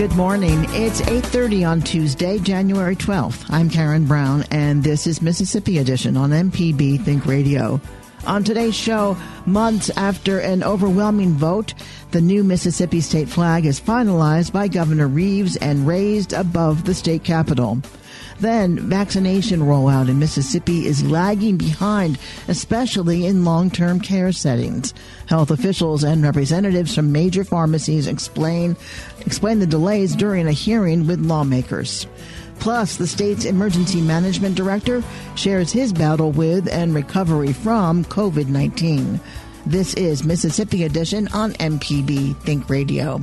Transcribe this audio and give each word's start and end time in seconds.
Good 0.00 0.16
morning. 0.16 0.64
It's 0.70 1.02
8:30 1.02 1.62
on 1.62 1.82
Tuesday, 1.82 2.38
January 2.38 2.96
12th. 2.96 3.44
I'm 3.50 3.68
Karen 3.68 4.06
Brown 4.06 4.46
and 4.50 4.82
this 4.82 5.06
is 5.06 5.20
Mississippi 5.20 5.76
Edition 5.76 6.16
on 6.16 6.30
MPB 6.30 6.96
Think 6.96 7.26
Radio. 7.26 7.78
On 8.26 8.42
today's 8.42 8.74
show, 8.74 9.14
months 9.44 9.90
after 9.98 10.38
an 10.38 10.62
overwhelming 10.62 11.34
vote, 11.34 11.74
the 12.12 12.20
new 12.22 12.42
Mississippi 12.42 13.02
state 13.02 13.28
flag 13.28 13.66
is 13.66 13.78
finalized 13.78 14.52
by 14.52 14.68
Governor 14.68 15.06
Reeves 15.06 15.56
and 15.56 15.86
raised 15.86 16.32
above 16.32 16.84
the 16.84 16.94
state 16.94 17.22
capitol. 17.22 17.82
Then, 18.40 18.78
vaccination 18.78 19.60
rollout 19.60 20.08
in 20.08 20.18
Mississippi 20.18 20.86
is 20.86 21.04
lagging 21.04 21.58
behind, 21.58 22.18
especially 22.48 23.26
in 23.26 23.44
long-term 23.44 24.00
care 24.00 24.32
settings. 24.32 24.94
Health 25.26 25.50
officials 25.50 26.04
and 26.04 26.22
representatives 26.22 26.94
from 26.94 27.12
major 27.12 27.44
pharmacies 27.44 28.06
explain 28.06 28.76
explain 29.26 29.58
the 29.58 29.66
delays 29.66 30.16
during 30.16 30.46
a 30.46 30.52
hearing 30.52 31.06
with 31.06 31.20
lawmakers. 31.20 32.06
Plus, 32.60 32.96
the 32.96 33.06
state's 33.06 33.44
emergency 33.44 34.00
management 34.00 34.54
director 34.54 35.02
shares 35.34 35.70
his 35.70 35.92
battle 35.92 36.32
with 36.32 36.66
and 36.68 36.94
recovery 36.94 37.52
from 37.52 38.04
COVID 38.06 38.48
19. 38.48 39.20
This 39.66 39.92
is 39.94 40.24
Mississippi 40.24 40.84
Edition 40.84 41.28
on 41.28 41.52
MPB 41.52 42.40
Think 42.40 42.70
Radio. 42.70 43.20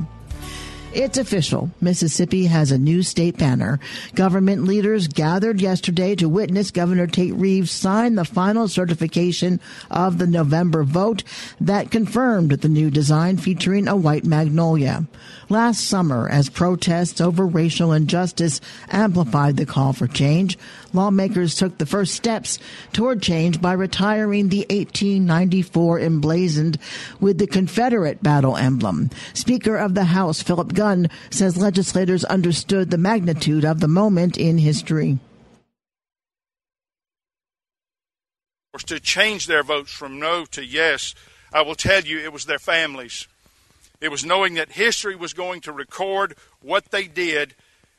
It's 0.98 1.16
official. 1.16 1.70
Mississippi 1.80 2.46
has 2.46 2.72
a 2.72 2.76
new 2.76 3.04
state 3.04 3.38
banner. 3.38 3.78
Government 4.16 4.64
leaders 4.64 5.06
gathered 5.06 5.60
yesterday 5.60 6.16
to 6.16 6.28
witness 6.28 6.72
Governor 6.72 7.06
Tate 7.06 7.34
Reeves 7.34 7.70
sign 7.70 8.16
the 8.16 8.24
final 8.24 8.66
certification 8.66 9.60
of 9.92 10.18
the 10.18 10.26
November 10.26 10.82
vote 10.82 11.22
that 11.60 11.92
confirmed 11.92 12.50
the 12.50 12.68
new 12.68 12.90
design 12.90 13.36
featuring 13.36 13.86
a 13.86 13.94
white 13.94 14.24
magnolia. 14.24 15.06
Last 15.48 15.86
summer, 15.86 16.28
as 16.28 16.50
protests 16.50 17.20
over 17.20 17.46
racial 17.46 17.92
injustice 17.92 18.60
amplified 18.90 19.56
the 19.56 19.66
call 19.66 19.92
for 19.92 20.08
change, 20.08 20.58
lawmakers 20.92 21.54
took 21.54 21.78
the 21.78 21.86
first 21.86 22.14
steps 22.14 22.58
toward 22.92 23.22
change 23.22 23.62
by 23.62 23.72
retiring 23.72 24.48
the 24.48 24.66
1894 24.68 26.00
emblazoned 26.00 26.76
with 27.20 27.38
the 27.38 27.46
Confederate 27.46 28.20
battle 28.20 28.56
emblem. 28.56 29.10
Speaker 29.32 29.76
of 29.76 29.94
the 29.94 30.04
House, 30.04 30.42
Phillip 30.42 30.74
Gunn, 30.74 30.87
says 31.30 31.56
legislators 31.56 32.24
understood 32.24 32.90
the 32.90 32.98
magnitude 32.98 33.64
of 33.64 33.80
the 33.80 33.88
moment 33.88 34.36
in 34.36 34.58
history. 34.58 35.18
To 38.86 39.00
change 39.00 39.46
their 39.46 39.62
votes 39.62 39.90
from 39.90 40.18
no 40.18 40.44
to 40.46 40.64
yes, 40.64 41.14
I 41.52 41.62
will 41.62 41.74
tell 41.74 42.02
you 42.02 42.20
it 42.20 42.32
was 42.32 42.44
their 42.44 42.60
families 42.60 43.26
it 44.00 44.10
was 44.10 44.24
knowing 44.24 44.54
that 44.54 44.72
history 44.72 45.16
was 45.16 45.32
going 45.32 45.60
to 45.62 45.72
record 45.72 46.36
what 46.60 46.90
they 46.90 47.08
did, 47.08 47.54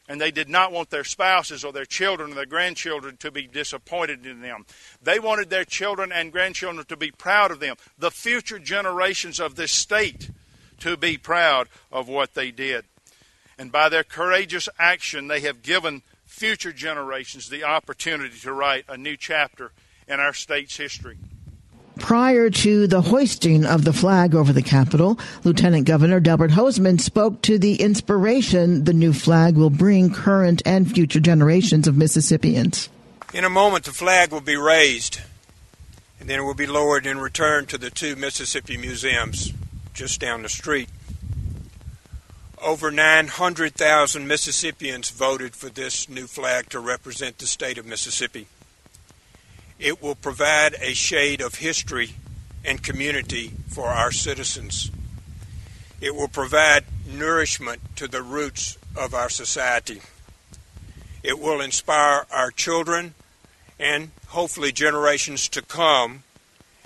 and 0.08 0.20
they 0.20 0.32
did 0.32 0.48
not 0.48 0.72
want 0.72 0.90
their 0.90 1.04
spouses 1.04 1.66
or 1.66 1.74
their 1.74 1.86
children 1.86 2.32
or 2.32 2.36
their 2.36 2.46
grandchildren 2.46 3.18
to 3.18 3.32
be 3.32 3.48
disappointed 3.48 4.26
in 4.26 4.42
them. 4.42 4.66
They 5.02 5.20
wanted 5.20 5.50
their 5.50 5.66
children 5.66 6.12
and 6.12 6.32
grandchildren 6.32 6.86
to 6.86 6.96
be 6.96 7.12
proud 7.12 7.52
of 7.52 7.60
them, 7.60 7.76
the 7.98 8.12
future 8.12 8.60
generations 8.60 9.40
of 9.40 9.56
this 9.56 9.72
state 9.72 10.32
to 10.80 10.98
be 10.98 11.18
proud 11.18 11.68
of 11.92 12.08
what 12.08 12.34
they 12.34 12.52
did. 12.52 12.86
And 13.58 13.72
by 13.72 13.90
their 13.90 14.04
courageous 14.04 14.70
action, 14.80 15.28
they 15.28 15.42
have 15.42 15.62
given 15.62 16.02
future 16.26 16.72
generations 16.72 17.50
the 17.50 17.64
opportunity 17.64 18.40
to 18.40 18.54
write 18.54 18.86
a 18.88 18.98
new 18.98 19.18
chapter 19.18 19.72
in 20.08 20.20
our 20.20 20.34
state's 20.34 20.78
history. 20.78 21.18
Prior 21.98 22.50
to 22.50 22.88
the 22.88 23.02
hoisting 23.02 23.66
of 23.66 23.84
the 23.84 23.92
flag 23.92 24.34
over 24.34 24.54
the 24.54 24.62
Capitol, 24.62 25.20
Lieutenant 25.44 25.86
Governor 25.86 26.22
Delbert 26.22 26.52
Hosemann 26.52 27.02
spoke 27.02 27.42
to 27.42 27.60
the 27.60 27.82
inspiration 27.82 28.86
the 28.86 28.94
new 28.94 29.12
flag 29.12 29.58
will 29.58 29.70
bring 29.70 30.10
current 30.10 30.62
and 30.66 30.90
future 30.90 31.20
generations 31.20 31.88
of 31.88 31.98
Mississippians. 31.98 32.88
In 33.34 33.44
a 33.44 33.50
moment, 33.50 33.84
the 33.84 33.92
flag 33.92 34.32
will 34.32 34.40
be 34.40 34.56
raised, 34.56 35.20
and 36.22 36.30
then 36.30 36.40
it 36.40 36.44
will 36.44 36.54
be 36.54 36.66
lowered 36.66 37.06
and 37.06 37.22
returned 37.22 37.68
to 37.70 37.78
the 37.78 37.90
two 37.90 38.16
Mississippi 38.16 38.78
museums 38.78 39.52
just 40.00 40.22
down 40.22 40.44
the 40.44 40.48
street. 40.48 40.88
Over 42.62 42.90
900,000 42.90 44.26
Mississippians 44.26 45.10
voted 45.10 45.58
for 45.58 45.68
this 45.68 46.08
new 46.08 46.26
flag 46.26 46.70
to 46.70 46.80
represent 46.80 47.38
the 47.38 47.46
state 47.46 47.78
of 47.78 47.86
Mississippi. 47.86 48.48
It 49.78 50.02
will 50.02 50.16
provide 50.16 50.76
a 50.80 50.94
shade 50.94 51.42
of 51.42 51.56
history 51.56 52.12
and 52.64 52.82
community 52.82 53.52
for 53.68 53.88
our 53.88 54.14
citizens. 54.14 54.90
It 56.00 56.16
will 56.16 56.30
provide 56.30 56.86
nourishment 57.06 57.82
to 57.98 58.08
the 58.08 58.22
roots 58.22 58.78
of 58.96 59.14
our 59.14 59.30
society. 59.30 60.00
It 61.24 61.40
will 61.40 61.60
inspire 61.60 62.26
our 62.32 62.52
children 62.52 63.16
and 63.78 64.12
hopefully 64.28 64.72
generations 64.72 65.50
to 65.50 65.62
come, 65.62 66.24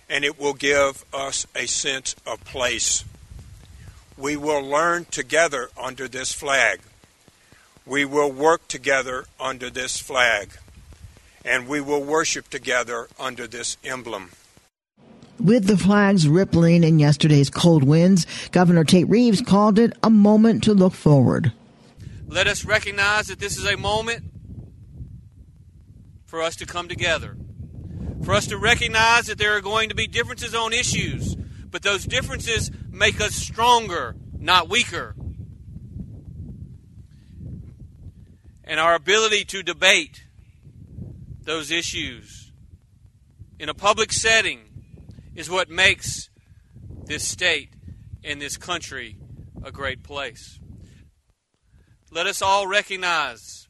and 0.09 0.23
it 0.23 0.39
will 0.39 0.53
give 0.53 1.05
us 1.13 1.47
a 1.55 1.65
sense 1.65 2.15
of 2.25 2.43
place. 2.43 3.03
We 4.17 4.35
will 4.35 4.61
learn 4.61 5.05
together 5.05 5.69
under 5.81 6.07
this 6.07 6.33
flag. 6.33 6.81
We 7.85 8.05
will 8.05 8.31
work 8.31 8.67
together 8.67 9.25
under 9.39 9.69
this 9.69 9.99
flag 9.99 10.51
and 11.45 11.67
we 11.67 11.81
will 11.81 12.01
worship 12.01 12.49
together 12.49 13.07
under 13.19 13.47
this 13.47 13.77
emblem. 13.83 14.31
With 15.39 15.65
the 15.65 15.77
flags 15.77 16.27
rippling 16.27 16.83
in 16.83 16.99
yesterday's 16.99 17.49
cold 17.49 17.83
winds, 17.83 18.25
Governor 18.51 18.83
Tate 18.83 19.09
Reeves 19.09 19.41
called 19.41 19.77
it 19.77 19.93
a 20.01 20.09
moment 20.09 20.63
to 20.63 20.73
look 20.73 20.93
forward. 20.93 21.51
Let 22.27 22.47
us 22.47 22.63
recognize 22.63 23.27
that 23.27 23.39
this 23.39 23.57
is 23.57 23.65
a 23.65 23.75
moment 23.75 24.23
for 26.25 26.41
us 26.41 26.55
to 26.57 26.65
come 26.65 26.87
together, 26.87 27.35
for 28.23 28.33
us 28.33 28.47
to 28.47 28.57
recognize 28.57 29.27
that 29.27 29.37
there 29.37 29.55
are 29.57 29.61
going 29.61 29.89
to 29.89 29.95
be 29.95 30.07
differences 30.07 30.55
on 30.55 30.71
issues, 30.73 31.35
but 31.69 31.81
those 31.81 32.05
differences 32.05 32.71
make 32.89 33.19
us 33.19 33.35
stronger, 33.35 34.15
not 34.37 34.69
weaker. 34.69 35.15
And 38.63 38.79
our 38.79 38.95
ability 38.95 39.43
to 39.45 39.61
debate 39.61 40.23
those 41.41 41.69
issues 41.69 42.51
in 43.59 43.67
a 43.67 43.73
public 43.73 44.13
setting 44.13 44.61
is 45.35 45.49
what 45.49 45.69
makes 45.69 46.29
this 47.05 47.27
state 47.27 47.69
and 48.23 48.41
this 48.41 48.55
country 48.55 49.17
a 49.63 49.71
great 49.71 50.03
place. 50.03 50.59
let 52.11 52.27
us 52.27 52.41
all 52.41 52.67
recognize 52.67 53.67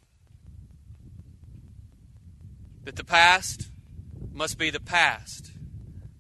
that 2.84 2.98
the 2.98 3.04
past 3.06 3.70
must 4.34 4.58
be 4.58 4.70
the 4.70 4.80
past, 4.80 5.52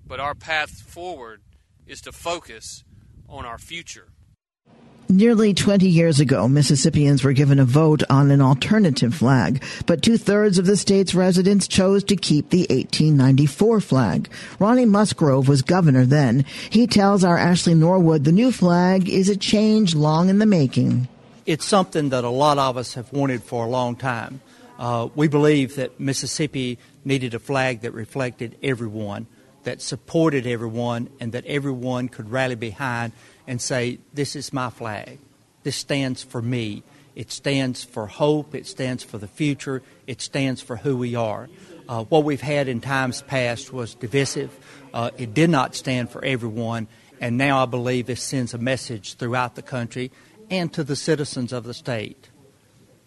but 0.05 0.19
our 0.19 0.35
path 0.35 0.69
forward 0.69 1.41
is 1.87 2.01
to 2.01 2.11
focus 2.11 2.83
on 3.27 3.45
our 3.45 3.57
future. 3.57 4.07
Nearly 5.09 5.53
20 5.53 5.87
years 5.87 6.19
ago, 6.19 6.47
Mississippians 6.47 7.23
were 7.23 7.33
given 7.33 7.59
a 7.59 7.65
vote 7.65 8.03
on 8.09 8.31
an 8.31 8.41
alternative 8.41 9.13
flag, 9.13 9.63
but 9.85 10.01
two 10.01 10.17
thirds 10.17 10.57
of 10.57 10.65
the 10.65 10.77
state's 10.77 11.13
residents 11.13 11.67
chose 11.67 12.03
to 12.05 12.15
keep 12.15 12.49
the 12.49 12.61
1894 12.69 13.81
flag. 13.81 14.29
Ronnie 14.59 14.85
Musgrove 14.85 15.47
was 15.47 15.61
governor 15.61 16.05
then. 16.05 16.45
He 16.69 16.87
tells 16.87 17.23
our 17.23 17.37
Ashley 17.37 17.75
Norwood 17.75 18.23
the 18.23 18.31
new 18.31 18.51
flag 18.51 19.09
is 19.09 19.29
a 19.29 19.35
change 19.35 19.93
long 19.93 20.29
in 20.29 20.39
the 20.39 20.45
making. 20.45 21.07
It's 21.45 21.65
something 21.65 22.09
that 22.09 22.23
a 22.23 22.29
lot 22.29 22.57
of 22.57 22.77
us 22.77 22.93
have 22.93 23.11
wanted 23.11 23.43
for 23.43 23.65
a 23.65 23.69
long 23.69 23.95
time. 23.95 24.39
Uh, 24.77 25.09
we 25.15 25.27
believe 25.27 25.75
that 25.75 25.99
Mississippi 25.99 26.79
needed 27.05 27.33
a 27.33 27.39
flag 27.39 27.81
that 27.81 27.91
reflected 27.91 28.57
everyone, 28.63 29.27
that 29.63 29.81
supported 29.81 30.47
everyone, 30.47 31.09
and 31.19 31.31
that 31.33 31.45
everyone 31.45 32.09
could 32.09 32.31
rally 32.31 32.55
behind 32.55 33.13
and 33.47 33.61
say, 33.61 33.99
This 34.13 34.35
is 34.35 34.51
my 34.51 34.69
flag. 34.69 35.19
This 35.63 35.75
stands 35.75 36.23
for 36.23 36.41
me. 36.41 36.83
It 37.15 37.31
stands 37.31 37.83
for 37.83 38.07
hope. 38.07 38.55
It 38.55 38.65
stands 38.65 39.03
for 39.03 39.17
the 39.17 39.27
future. 39.27 39.81
It 40.07 40.21
stands 40.21 40.61
for 40.61 40.75
who 40.77 40.97
we 40.97 41.15
are. 41.15 41.47
Uh, 41.87 42.03
what 42.05 42.23
we've 42.23 42.41
had 42.41 42.67
in 42.67 42.81
times 42.81 43.21
past 43.21 43.71
was 43.71 43.93
divisive. 43.93 44.51
Uh, 44.93 45.11
it 45.17 45.33
did 45.33 45.49
not 45.49 45.75
stand 45.75 46.09
for 46.09 46.23
everyone. 46.25 46.87
And 47.21 47.37
now 47.37 47.61
I 47.61 47.65
believe 47.65 48.09
it 48.09 48.17
sends 48.17 48.53
a 48.53 48.57
message 48.57 49.15
throughout 49.15 49.55
the 49.55 49.61
country 49.61 50.11
and 50.49 50.73
to 50.73 50.83
the 50.83 50.95
citizens 50.95 51.53
of 51.53 51.63
the 51.63 51.73
state 51.73 52.29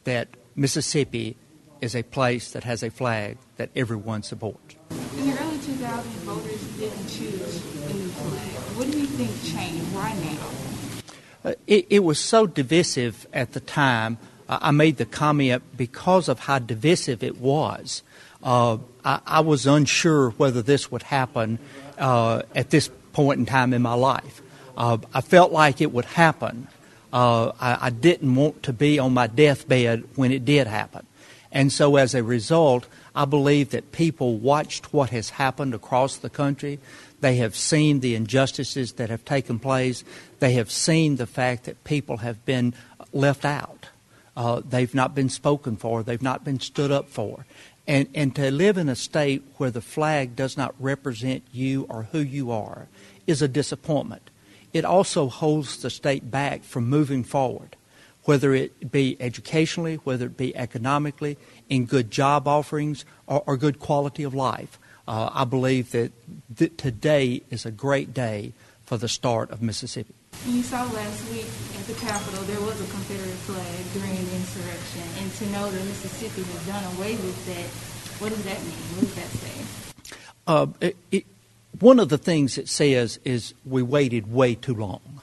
that 0.04 0.28
Mississippi 0.54 1.36
is 1.80 1.94
a 1.94 2.02
place 2.02 2.52
that 2.52 2.64
has 2.64 2.82
a 2.82 2.90
flag 2.90 3.38
that 3.56 3.70
everyone 3.76 4.22
supports. 4.22 4.76
In 4.90 5.30
the 5.30 5.38
early 5.38 5.58
2000s, 5.58 6.02
voters 6.24 6.62
didn't 6.78 7.06
choose 7.08 7.62
a 7.84 7.94
new 7.94 8.08
flag. 8.08 8.76
What 8.76 8.90
do 8.90 8.98
you 8.98 9.06
think 9.06 9.30
changed? 9.42 9.94
Why 9.94 10.12
now? 10.14 11.50
Uh, 11.50 11.54
it, 11.66 11.86
it, 11.90 12.00
was 12.00 12.18
so 12.18 12.46
divisive 12.46 13.26
at 13.32 13.52
the 13.52 13.60
time. 13.60 14.18
Uh, 14.48 14.58
I 14.60 14.70
made 14.72 14.96
the 14.96 15.06
comment 15.06 15.62
because 15.76 16.28
of 16.28 16.40
how 16.40 16.58
divisive 16.58 17.22
it 17.22 17.38
was. 17.40 18.02
Uh, 18.42 18.78
I, 19.04 19.20
I, 19.26 19.40
was 19.40 19.66
unsure 19.66 20.30
whether 20.30 20.60
this 20.62 20.90
would 20.90 21.04
happen 21.04 21.58
uh, 21.98 22.42
at 22.54 22.70
this 22.70 22.90
point 23.12 23.40
in 23.40 23.46
time 23.46 23.72
in 23.72 23.82
my 23.82 23.94
life. 23.94 24.42
Uh, 24.76 24.98
I 25.14 25.20
felt 25.20 25.52
like 25.52 25.80
it 25.80 25.92
would 25.92 26.04
happen. 26.04 26.68
Uh, 27.12 27.52
I, 27.60 27.86
I 27.86 27.90
didn't 27.90 28.34
want 28.34 28.64
to 28.64 28.72
be 28.72 28.98
on 28.98 29.14
my 29.14 29.26
deathbed 29.26 30.04
when 30.16 30.32
it 30.32 30.44
did 30.44 30.66
happen. 30.66 31.06
And 31.56 31.72
so, 31.72 31.96
as 31.96 32.14
a 32.14 32.22
result, 32.22 32.86
I 33.14 33.24
believe 33.24 33.70
that 33.70 33.90
people 33.90 34.36
watched 34.36 34.92
what 34.92 35.08
has 35.08 35.30
happened 35.30 35.72
across 35.72 36.18
the 36.18 36.28
country. 36.28 36.78
They 37.22 37.36
have 37.36 37.56
seen 37.56 38.00
the 38.00 38.14
injustices 38.14 38.92
that 38.92 39.08
have 39.08 39.24
taken 39.24 39.58
place. 39.58 40.04
They 40.38 40.52
have 40.52 40.70
seen 40.70 41.16
the 41.16 41.26
fact 41.26 41.64
that 41.64 41.82
people 41.82 42.18
have 42.18 42.44
been 42.44 42.74
left 43.14 43.46
out. 43.46 43.88
Uh, 44.36 44.60
they've 44.68 44.94
not 44.94 45.14
been 45.14 45.30
spoken 45.30 45.78
for. 45.78 46.02
They've 46.02 46.20
not 46.20 46.44
been 46.44 46.60
stood 46.60 46.90
up 46.90 47.08
for. 47.08 47.46
And, 47.86 48.06
and 48.14 48.36
to 48.36 48.50
live 48.50 48.76
in 48.76 48.90
a 48.90 48.94
state 48.94 49.42
where 49.56 49.70
the 49.70 49.80
flag 49.80 50.36
does 50.36 50.58
not 50.58 50.74
represent 50.78 51.42
you 51.52 51.86
or 51.88 52.02
who 52.12 52.18
you 52.18 52.50
are 52.50 52.86
is 53.26 53.40
a 53.40 53.48
disappointment. 53.48 54.28
It 54.74 54.84
also 54.84 55.30
holds 55.30 55.80
the 55.80 55.88
state 55.88 56.30
back 56.30 56.64
from 56.64 56.90
moving 56.90 57.24
forward 57.24 57.76
whether 58.26 58.52
it 58.54 58.92
be 58.92 59.16
educationally, 59.20 59.96
whether 60.04 60.26
it 60.26 60.36
be 60.36 60.54
economically, 60.56 61.38
in 61.68 61.86
good 61.86 62.10
job 62.10 62.46
offerings, 62.46 63.04
or, 63.26 63.42
or 63.46 63.56
good 63.56 63.78
quality 63.78 64.22
of 64.22 64.34
life. 64.34 64.78
Uh, 65.08 65.30
I 65.32 65.44
believe 65.44 65.92
that 65.92 66.12
th- 66.56 66.76
today 66.76 67.42
is 67.50 67.64
a 67.64 67.70
great 67.70 68.12
day 68.12 68.52
for 68.84 68.96
the 68.96 69.08
start 69.08 69.50
of 69.50 69.62
Mississippi. 69.62 70.14
You 70.46 70.62
saw 70.62 70.82
last 70.84 71.30
week 71.30 71.46
at 71.78 71.86
the 71.86 71.94
Capitol 71.94 72.42
there 72.44 72.60
was 72.60 72.80
a 72.80 72.90
Confederate 72.90 73.40
flag 73.46 73.92
during 73.94 74.14
the 74.14 74.34
insurrection, 74.34 75.02
and 75.18 75.32
to 75.32 75.46
know 75.50 75.70
that 75.70 75.84
Mississippi 75.84 76.42
has 76.42 76.66
done 76.66 76.84
away 76.96 77.14
with 77.16 77.46
that, 77.46 77.66
what 78.20 78.30
does 78.30 78.44
that 78.44 78.60
mean? 78.62 78.82
What 78.94 79.00
does 79.00 79.14
that 79.14 79.30
say? 79.30 80.16
Uh, 80.46 80.66
it, 80.80 80.96
it, 81.10 81.26
one 81.78 82.00
of 82.00 82.08
the 82.08 82.18
things 82.18 82.58
it 82.58 82.68
says 82.68 83.18
is 83.24 83.54
we 83.64 83.82
waited 83.82 84.32
way 84.32 84.54
too 84.54 84.74
long. 84.74 85.20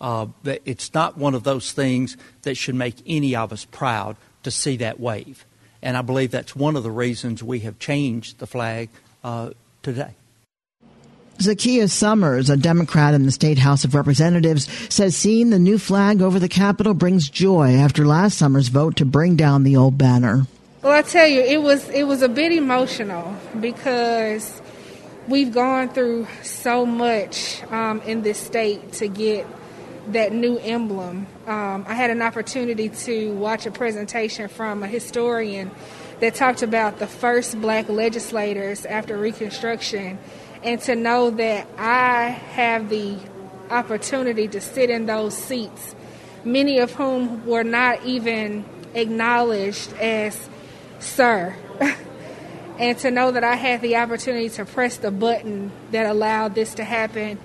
Uh, 0.00 0.26
it's 0.44 0.94
not 0.94 1.18
one 1.18 1.34
of 1.34 1.42
those 1.42 1.72
things 1.72 2.16
that 2.42 2.56
should 2.56 2.74
make 2.74 2.96
any 3.06 3.34
of 3.34 3.52
us 3.52 3.64
proud 3.64 4.16
to 4.42 4.50
see 4.50 4.76
that 4.76 5.00
wave. 5.00 5.44
And 5.82 5.96
I 5.96 6.02
believe 6.02 6.30
that's 6.30 6.56
one 6.56 6.76
of 6.76 6.82
the 6.82 6.90
reasons 6.90 7.42
we 7.42 7.60
have 7.60 7.78
changed 7.78 8.38
the 8.38 8.46
flag 8.46 8.88
uh, 9.24 9.50
today. 9.82 10.14
Zakiya 11.38 11.88
Summers, 11.88 12.50
a 12.50 12.56
Democrat 12.56 13.14
in 13.14 13.24
the 13.24 13.30
State 13.30 13.58
House 13.58 13.84
of 13.84 13.94
Representatives, 13.94 14.68
says 14.92 15.16
seeing 15.16 15.50
the 15.50 15.58
new 15.58 15.78
flag 15.78 16.20
over 16.20 16.40
the 16.40 16.48
Capitol 16.48 16.94
brings 16.94 17.28
joy 17.28 17.76
after 17.76 18.04
last 18.04 18.38
summer's 18.38 18.68
vote 18.68 18.96
to 18.96 19.04
bring 19.04 19.36
down 19.36 19.62
the 19.62 19.76
old 19.76 19.96
banner. 19.96 20.46
Well, 20.82 20.92
I 20.92 21.02
tell 21.02 21.28
you, 21.28 21.40
it 21.40 21.62
was 21.62 21.88
it 21.90 22.04
was 22.04 22.22
a 22.22 22.28
bit 22.28 22.50
emotional 22.50 23.36
because 23.60 24.60
we've 25.28 25.52
gone 25.52 25.90
through 25.90 26.26
so 26.42 26.84
much 26.84 27.62
um, 27.70 28.00
in 28.02 28.22
this 28.22 28.38
state 28.38 28.92
to 28.94 29.06
get 29.06 29.46
that 30.12 30.32
new 30.32 30.58
emblem. 30.58 31.26
Um, 31.46 31.84
I 31.88 31.94
had 31.94 32.10
an 32.10 32.22
opportunity 32.22 32.88
to 32.88 33.32
watch 33.34 33.66
a 33.66 33.70
presentation 33.70 34.48
from 34.48 34.82
a 34.82 34.86
historian 34.86 35.70
that 36.20 36.34
talked 36.34 36.62
about 36.62 36.98
the 36.98 37.06
first 37.06 37.60
black 37.60 37.88
legislators 37.88 38.84
after 38.86 39.16
Reconstruction, 39.16 40.18
and 40.62 40.80
to 40.82 40.96
know 40.96 41.30
that 41.30 41.66
I 41.76 42.28
have 42.28 42.88
the 42.88 43.16
opportunity 43.70 44.48
to 44.48 44.60
sit 44.60 44.90
in 44.90 45.06
those 45.06 45.36
seats, 45.36 45.94
many 46.44 46.78
of 46.78 46.92
whom 46.92 47.46
were 47.46 47.64
not 47.64 48.04
even 48.04 48.64
acknowledged 48.94 49.92
as 49.94 50.48
sir. 50.98 51.54
and 52.78 52.96
to 52.98 53.10
know 53.10 53.30
that 53.30 53.44
I 53.44 53.54
had 53.54 53.82
the 53.82 53.96
opportunity 53.96 54.48
to 54.50 54.64
press 54.64 54.96
the 54.96 55.10
button 55.10 55.70
that 55.90 56.06
allowed 56.06 56.54
this 56.54 56.74
to 56.74 56.84
happen 56.84 57.38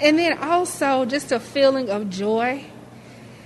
and 0.00 0.18
then 0.18 0.38
also 0.38 1.04
just 1.04 1.32
a 1.32 1.40
feeling 1.40 1.90
of 1.90 2.10
joy 2.10 2.64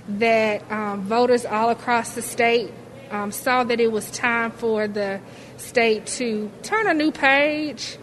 that 0.07 0.69
um, 0.71 1.01
voters 1.03 1.45
all 1.45 1.69
across 1.69 2.15
the 2.15 2.21
state 2.21 2.71
um, 3.11 3.31
saw 3.31 3.63
that 3.63 3.79
it 3.79 3.91
was 3.91 4.09
time 4.11 4.51
for 4.51 4.87
the 4.87 5.19
state 5.57 6.05
to 6.05 6.51
turn 6.63 6.87
a 6.87 6.93
new 6.93 7.11
page. 7.11 7.97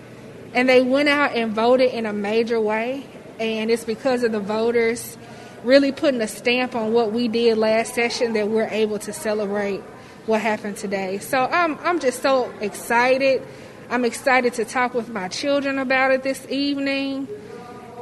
And 0.54 0.68
they 0.68 0.80
went 0.80 1.08
out 1.08 1.34
and 1.34 1.52
voted 1.52 1.92
in 1.92 2.06
a 2.06 2.12
major 2.12 2.60
way. 2.60 3.06
And 3.38 3.70
it's 3.70 3.84
because 3.84 4.22
of 4.22 4.32
the 4.32 4.40
voters 4.40 5.18
really 5.62 5.92
putting 5.92 6.20
a 6.20 6.28
stamp 6.28 6.74
on 6.74 6.92
what 6.92 7.12
we 7.12 7.28
did 7.28 7.58
last 7.58 7.94
session 7.94 8.34
that 8.34 8.48
we're 8.48 8.68
able 8.68 8.98
to 9.00 9.12
celebrate 9.12 9.80
what 10.26 10.40
happened 10.40 10.76
today. 10.76 11.18
So 11.18 11.38
I'm, 11.38 11.78
I'm 11.80 11.98
just 11.98 12.22
so 12.22 12.52
excited. 12.60 13.42
I'm 13.90 14.04
excited 14.04 14.54
to 14.54 14.64
talk 14.64 14.94
with 14.94 15.08
my 15.08 15.28
children 15.28 15.78
about 15.78 16.12
it 16.12 16.22
this 16.22 16.46
evening 16.48 17.28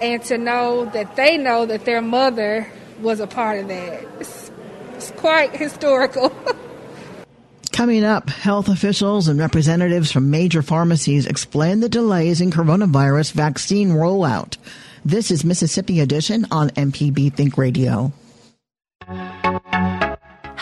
and 0.00 0.22
to 0.24 0.38
know 0.38 0.86
that 0.86 1.16
they 1.16 1.36
know 1.36 1.66
that 1.66 1.84
their 1.84 2.02
mother 2.02 2.70
was 3.00 3.20
a 3.20 3.26
part 3.26 3.58
of 3.58 3.68
that. 3.68 4.04
It's, 4.20 4.50
it's 4.94 5.10
quite 5.12 5.54
historical. 5.54 6.34
Coming 7.72 8.04
up, 8.04 8.30
health 8.30 8.68
officials 8.68 9.26
and 9.26 9.38
representatives 9.40 10.12
from 10.12 10.30
major 10.30 10.62
pharmacies 10.62 11.26
explain 11.26 11.80
the 11.80 11.88
delays 11.88 12.40
in 12.40 12.52
coronavirus 12.52 13.32
vaccine 13.32 13.90
rollout. 13.90 14.56
This 15.04 15.32
is 15.32 15.44
Mississippi 15.44 15.98
Edition 16.00 16.46
on 16.52 16.70
MPB 16.70 17.34
Think 17.34 17.58
Radio. 17.58 18.12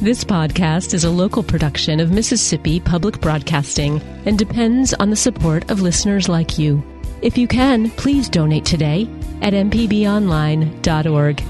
This 0.00 0.24
podcast 0.24 0.94
is 0.94 1.04
a 1.04 1.10
local 1.10 1.42
production 1.42 2.00
of 2.00 2.10
Mississippi 2.10 2.80
Public 2.80 3.20
Broadcasting 3.20 4.00
and 4.24 4.38
depends 4.38 4.94
on 4.94 5.10
the 5.10 5.16
support 5.16 5.70
of 5.70 5.82
listeners 5.82 6.26
like 6.26 6.58
you. 6.58 6.82
If 7.20 7.36
you 7.36 7.46
can, 7.46 7.90
please 7.90 8.30
donate 8.30 8.64
today 8.64 9.02
at 9.42 9.52
mpbonline.org. 9.52 11.42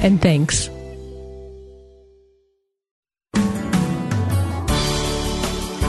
And 0.00 0.20
thanks. 0.20 0.68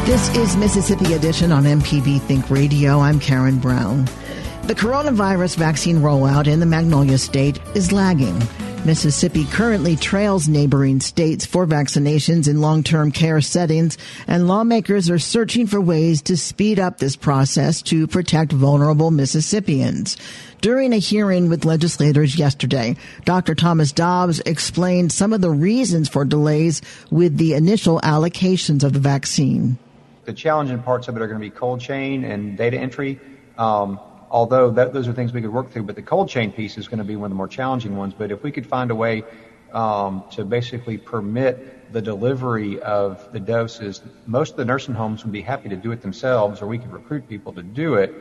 This 0.05 0.33
is 0.37 0.55
Mississippi 0.55 1.15
Edition 1.15 1.51
on 1.51 1.65
MPB 1.65 2.21
Think 2.21 2.49
Radio. 2.49 2.99
I'm 3.01 3.19
Karen 3.19 3.59
Brown. 3.59 4.05
The 4.63 4.75
coronavirus 4.75 5.57
vaccine 5.57 5.97
rollout 5.97 6.47
in 6.47 6.61
the 6.61 6.65
Magnolia 6.65 7.17
State 7.17 7.59
is 7.75 7.91
lagging. 7.91 8.41
Mississippi 8.85 9.45
currently 9.45 9.95
trails 9.95 10.47
neighboring 10.47 10.99
states 10.99 11.43
for 11.43 11.65
vaccinations 11.65 12.47
in 12.47 12.61
long-term 12.61 13.11
care 13.11 13.41
settings, 13.41 13.97
and 14.27 14.47
lawmakers 14.47 15.09
are 15.09 15.17
searching 15.17 15.65
for 15.65 15.81
ways 15.81 16.21
to 16.21 16.37
speed 16.37 16.77
up 16.77 16.99
this 16.99 17.15
process 17.15 17.81
to 17.81 18.05
protect 18.05 18.51
vulnerable 18.51 19.09
Mississippians. 19.09 20.17
During 20.61 20.93
a 20.93 20.97
hearing 20.97 21.49
with 21.49 21.65
legislators 21.65 22.37
yesterday, 22.37 22.95
Dr. 23.23 23.55
Thomas 23.55 23.91
Dobbs 23.91 24.39
explained 24.41 25.11
some 25.11 25.33
of 25.33 25.41
the 25.41 25.49
reasons 25.49 26.07
for 26.07 26.23
delays 26.23 26.83
with 27.09 27.37
the 27.37 27.55
initial 27.55 27.99
allocations 28.01 28.83
of 28.83 28.93
the 28.93 28.99
vaccine. 28.99 29.79
The 30.25 30.33
challenging 30.33 30.83
parts 30.83 31.07
of 31.07 31.15
it 31.15 31.23
are 31.23 31.27
going 31.27 31.39
to 31.39 31.45
be 31.45 31.49
cold 31.49 31.81
chain 31.81 32.23
and 32.23 32.55
data 32.55 32.77
entry. 32.77 33.19
Um, 33.57 33.99
although 34.35 34.69
that, 34.71 34.91
those 34.91 35.07
are 35.07 35.13
things 35.13 35.31
we 35.31 35.41
could 35.41 35.53
work 35.53 35.71
through, 35.71 35.83
but 35.83 35.95
the 35.95 36.01
cold 36.01 36.27
chain 36.27 36.51
piece 36.51 36.77
is 36.77 36.89
going 36.89 36.97
to 36.97 37.05
be 37.05 37.15
one 37.15 37.27
of 37.27 37.31
the 37.31 37.35
more 37.35 37.47
challenging 37.47 37.95
ones. 37.95 38.13
But 38.13 38.31
if 38.31 38.43
we 38.43 38.51
could 38.51 38.67
find 38.67 38.91
a 38.91 38.95
way 38.95 39.23
um, 39.71 40.25
to 40.31 40.43
basically 40.43 40.97
permit 40.97 41.93
the 41.93 42.01
delivery 42.01 42.81
of 42.81 43.31
the 43.31 43.39
doses, 43.39 44.01
most 44.25 44.51
of 44.51 44.57
the 44.57 44.65
nursing 44.65 44.93
homes 44.93 45.23
would 45.23 45.31
be 45.31 45.41
happy 45.41 45.69
to 45.69 45.77
do 45.77 45.93
it 45.93 46.01
themselves, 46.01 46.61
or 46.61 46.67
we 46.67 46.77
could 46.77 46.91
recruit 46.91 47.29
people 47.29 47.53
to 47.53 47.63
do 47.63 47.93
it. 47.93 48.13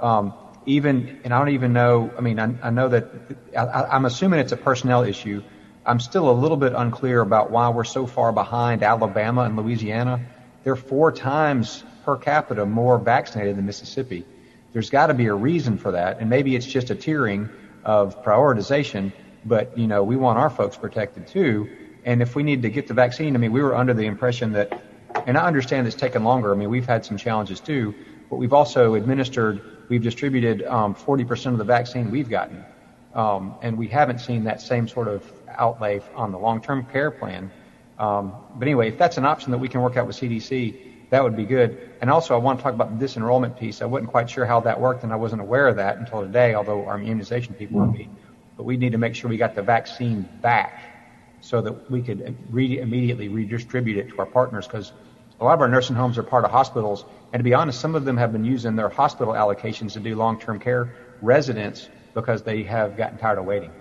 Um, 0.00 0.32
even, 0.64 1.20
and 1.24 1.34
I 1.34 1.38
don't 1.38 1.50
even 1.50 1.74
know, 1.74 2.10
I 2.16 2.22
mean, 2.22 2.38
I, 2.40 2.54
I 2.62 2.70
know 2.70 2.88
that, 2.88 3.04
I, 3.54 3.84
I'm 3.94 4.06
assuming 4.06 4.40
it's 4.40 4.52
a 4.52 4.56
personnel 4.56 5.02
issue. 5.02 5.42
I'm 5.84 6.00
still 6.00 6.30
a 6.30 6.36
little 6.42 6.56
bit 6.56 6.72
unclear 6.72 7.20
about 7.20 7.50
why 7.50 7.68
we're 7.68 7.84
so 7.84 8.06
far 8.06 8.32
behind 8.32 8.82
Alabama 8.82 9.42
and 9.42 9.56
Louisiana 9.56 10.20
they're 10.62 10.76
four 10.76 11.10
times 11.12 11.82
per 12.04 12.16
capita 12.16 12.66
more 12.66 12.98
vaccinated 12.98 13.56
than 13.56 13.66
Mississippi. 13.66 14.26
There's 14.72 14.90
got 14.90 15.08
to 15.08 15.14
be 15.14 15.26
a 15.26 15.34
reason 15.34 15.78
for 15.78 15.92
that, 15.92 16.20
and 16.20 16.30
maybe 16.30 16.54
it's 16.56 16.66
just 16.66 16.90
a 16.90 16.94
tiering 16.94 17.50
of 17.84 18.22
prioritization. 18.22 19.12
But 19.44 19.76
you 19.76 19.86
know, 19.86 20.04
we 20.04 20.16
want 20.16 20.38
our 20.38 20.50
folks 20.50 20.76
protected 20.76 21.26
too. 21.26 21.68
And 22.04 22.22
if 22.22 22.34
we 22.34 22.42
need 22.42 22.62
to 22.62 22.70
get 22.70 22.86
the 22.86 22.94
vaccine, 22.94 23.34
I 23.34 23.38
mean, 23.38 23.52
we 23.52 23.62
were 23.62 23.74
under 23.74 23.92
the 23.92 24.06
impression 24.06 24.52
that, 24.52 24.82
and 25.26 25.36
I 25.36 25.46
understand 25.46 25.86
it's 25.86 25.96
taken 25.96 26.24
longer. 26.24 26.52
I 26.52 26.56
mean, 26.56 26.70
we've 26.70 26.86
had 26.86 27.04
some 27.04 27.18
challenges 27.18 27.60
too, 27.60 27.94
but 28.30 28.36
we've 28.36 28.54
also 28.54 28.94
administered, 28.94 29.60
we've 29.88 30.02
distributed 30.02 30.62
um, 30.62 30.94
40% 30.94 31.46
of 31.52 31.58
the 31.58 31.64
vaccine 31.64 32.10
we've 32.10 32.30
gotten, 32.30 32.64
um, 33.14 33.54
and 33.60 33.76
we 33.76 33.88
haven't 33.88 34.20
seen 34.20 34.44
that 34.44 34.62
same 34.62 34.88
sort 34.88 35.08
of 35.08 35.30
outlay 35.48 36.00
on 36.14 36.32
the 36.32 36.38
long-term 36.38 36.86
care 36.86 37.10
plan 37.10 37.50
um, 38.00 38.32
but 38.56 38.66
anyway, 38.66 38.88
if 38.88 38.98
that's 38.98 39.18
an 39.18 39.26
option 39.26 39.52
that 39.52 39.58
we 39.58 39.68
can 39.68 39.82
work 39.82 39.98
out 39.98 40.06
with 40.06 40.16
CDC, 40.16 40.89
that 41.10 41.22
would 41.22 41.36
be 41.36 41.46
good. 41.46 41.78
And 42.00 42.10
also, 42.10 42.34
I 42.34 42.38
want 42.38 42.58
to 42.58 42.62
talk 42.62 42.74
about 42.74 42.98
the 42.98 43.04
disenrollment 43.04 43.56
piece. 43.56 43.82
I 43.82 43.86
wasn't 43.86 44.10
quite 44.10 44.30
sure 44.30 44.46
how 44.46 44.60
that 44.60 44.80
worked, 44.80 45.04
and 45.04 45.12
I 45.12 45.16
wasn't 45.16 45.42
aware 45.42 45.68
of 45.68 45.76
that 45.76 45.98
until 45.98 46.22
today, 46.22 46.54
although 46.54 46.86
our 46.86 46.98
immunization 46.98 47.54
people 47.54 47.80
would 47.80 47.92
be. 47.92 48.10
But 48.56 48.64
we 48.64 48.76
need 48.76 48.92
to 48.92 48.98
make 48.98 49.14
sure 49.14 49.28
we 49.30 49.36
got 49.36 49.54
the 49.54 49.62
vaccine 49.62 50.28
back 50.40 50.90
so 51.40 51.60
that 51.62 51.90
we 51.90 52.02
could 52.02 52.36
re- 52.48 52.78
immediately 52.78 53.28
redistribute 53.28 53.98
it 53.98 54.08
to 54.08 54.14
our 54.18 54.26
partners 54.26 54.66
because 54.66 54.92
a 55.40 55.44
lot 55.44 55.54
of 55.54 55.60
our 55.62 55.68
nursing 55.68 55.96
homes 55.96 56.18
are 56.18 56.22
part 56.22 56.44
of 56.44 56.50
hospitals. 56.50 57.06
And 57.32 57.40
to 57.40 57.44
be 57.44 57.54
honest, 57.54 57.80
some 57.80 57.94
of 57.94 58.04
them 58.04 58.16
have 58.18 58.32
been 58.32 58.44
using 58.44 58.76
their 58.76 58.90
hospital 58.90 59.34
allocations 59.34 59.94
to 59.94 60.00
do 60.00 60.16
long-term 60.16 60.60
care 60.60 60.92
residents 61.20 61.90
because 62.14 62.42
they 62.42 62.64
have 62.64 62.96
gotten 62.96 63.18
tired 63.18 63.38
of 63.38 63.44
waiting. 63.46 63.74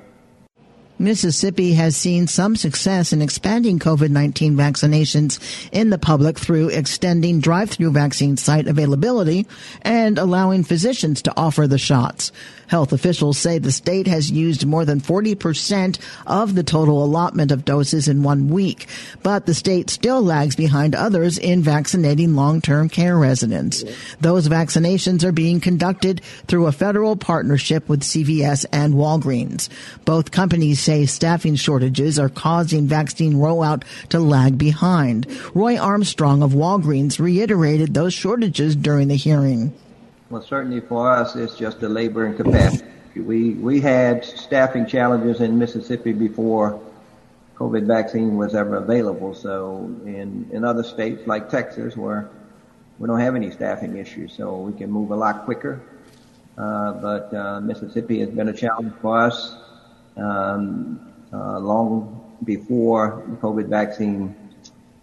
Mississippi 1.00 1.74
has 1.74 1.96
seen 1.96 2.28
some 2.28 2.58
success 2.58 3.14
in 3.14 3.22
expanding 3.22 3.80
COVID-19 3.80 4.56
vaccinations 4.56 5.40
in 5.72 5.90
the 5.90 5.98
public 5.98 6.38
through 6.38 6.68
extending 6.68 7.40
drive-through 7.40 7.92
vaccine 7.92 8.36
site 8.36 8.68
availability 8.68 9.48
and 9.82 10.18
allowing 10.18 10.66
physicians 10.66 11.22
to 11.22 11.34
offer 11.38 11.68
the 11.68 11.78
shots. 11.78 12.34
Health 12.68 12.94
officials 12.94 13.40
say 13.40 13.58
the 13.58 13.72
state 13.72 14.06
has 14.06 14.30
used 14.30 14.66
more 14.66 14.86
than 14.86 15.02
40% 15.02 15.98
of 16.28 16.54
the 16.54 16.64
total 16.64 17.04
allotment 17.04 17.52
of 17.52 17.66
doses 17.66 18.08
in 18.08 18.22
one 18.22 18.50
week, 18.50 18.88
but 19.24 19.48
the 19.48 19.56
state 19.56 19.90
still 19.90 20.22
lags 20.22 20.56
behind 20.56 20.94
others 20.94 21.40
in 21.40 21.64
vaccinating 21.64 22.36
long-term 22.36 22.90
care 22.90 23.18
residents. 23.18 23.84
Those 24.22 24.48
vaccinations 24.48 25.24
are 25.24 25.32
being 25.32 25.60
conducted 25.62 26.22
through 26.46 26.68
a 26.68 26.72
federal 26.72 27.16
partnership 27.16 27.90
with 27.90 28.02
CVS 28.02 28.68
and 28.72 28.94
Walgreens. 28.94 29.70
Both 30.06 30.30
companies 30.30 30.80
say 30.90 31.06
staffing 31.06 31.54
shortages 31.54 32.18
are 32.18 32.30
causing 32.30 32.88
vaccine 32.88 33.34
rollout 33.34 33.84
to 34.10 34.20
lag 34.20 34.58
behind. 34.58 35.28
Roy 35.54 35.78
Armstrong 35.78 36.42
of 36.42 36.54
Walgreens 36.54 37.20
reiterated 37.20 37.94
those 37.94 38.12
shortages 38.12 38.76
during 38.76 39.08
the 39.08 39.16
hearing. 39.16 39.72
Well, 40.32 40.42
certainly 40.42 40.80
for 40.80 41.12
us, 41.12 41.36
it's 41.36 41.56
just 41.56 41.80
the 41.80 41.90
labor 41.90 42.26
and 42.26 42.36
capacity. 42.36 42.90
We 43.16 43.52
we 43.52 43.82
had 43.82 44.26
staffing 44.26 44.88
challenges 44.88 45.42
in 45.42 45.60
Mississippi 45.60 46.12
before 46.12 46.82
COVID 47.58 47.86
vaccine 47.86 48.36
was 48.36 48.56
ever 48.56 48.78
available. 48.78 49.36
So 49.36 49.94
in 50.06 50.50
in 50.52 50.66
other 50.66 50.84
states 50.84 51.28
like 51.28 51.52
Texas, 51.52 51.96
where 51.96 52.32
we 52.98 53.06
don't 53.06 53.20
have 53.20 53.36
any 53.36 53.52
staffing 53.52 53.96
issues, 53.96 54.34
so 54.34 54.58
we 54.58 54.74
can 54.74 54.90
move 54.90 55.12
a 55.12 55.16
lot 55.16 55.46
quicker. 55.46 55.82
Uh, 56.58 56.94
but 56.94 57.32
uh, 57.32 57.62
Mississippi 57.62 58.22
has 58.22 58.30
been 58.30 58.50
a 58.50 58.54
challenge 58.54 58.94
for 59.02 59.20
us 59.20 59.56
um, 60.20 61.00
uh, 61.34 61.60
long 61.60 62.22
before 62.44 63.24
the 63.28 63.38
COVID 63.38 63.68
vaccine 63.68 64.36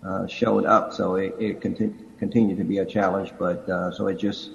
uh, 0.04 0.26
showed 0.26 0.64
up. 0.66 0.92
So 0.92 1.16
it, 1.16 1.34
it 1.38 1.60
continu- 1.60 1.94
continued 2.18 2.58
to 2.58 2.64
be 2.64 2.78
a 2.78 2.86
challenge. 2.86 3.32
But 3.38 3.68
uh, 3.68 3.92
so 3.92 4.08
it 4.08 4.18
just 4.18 4.50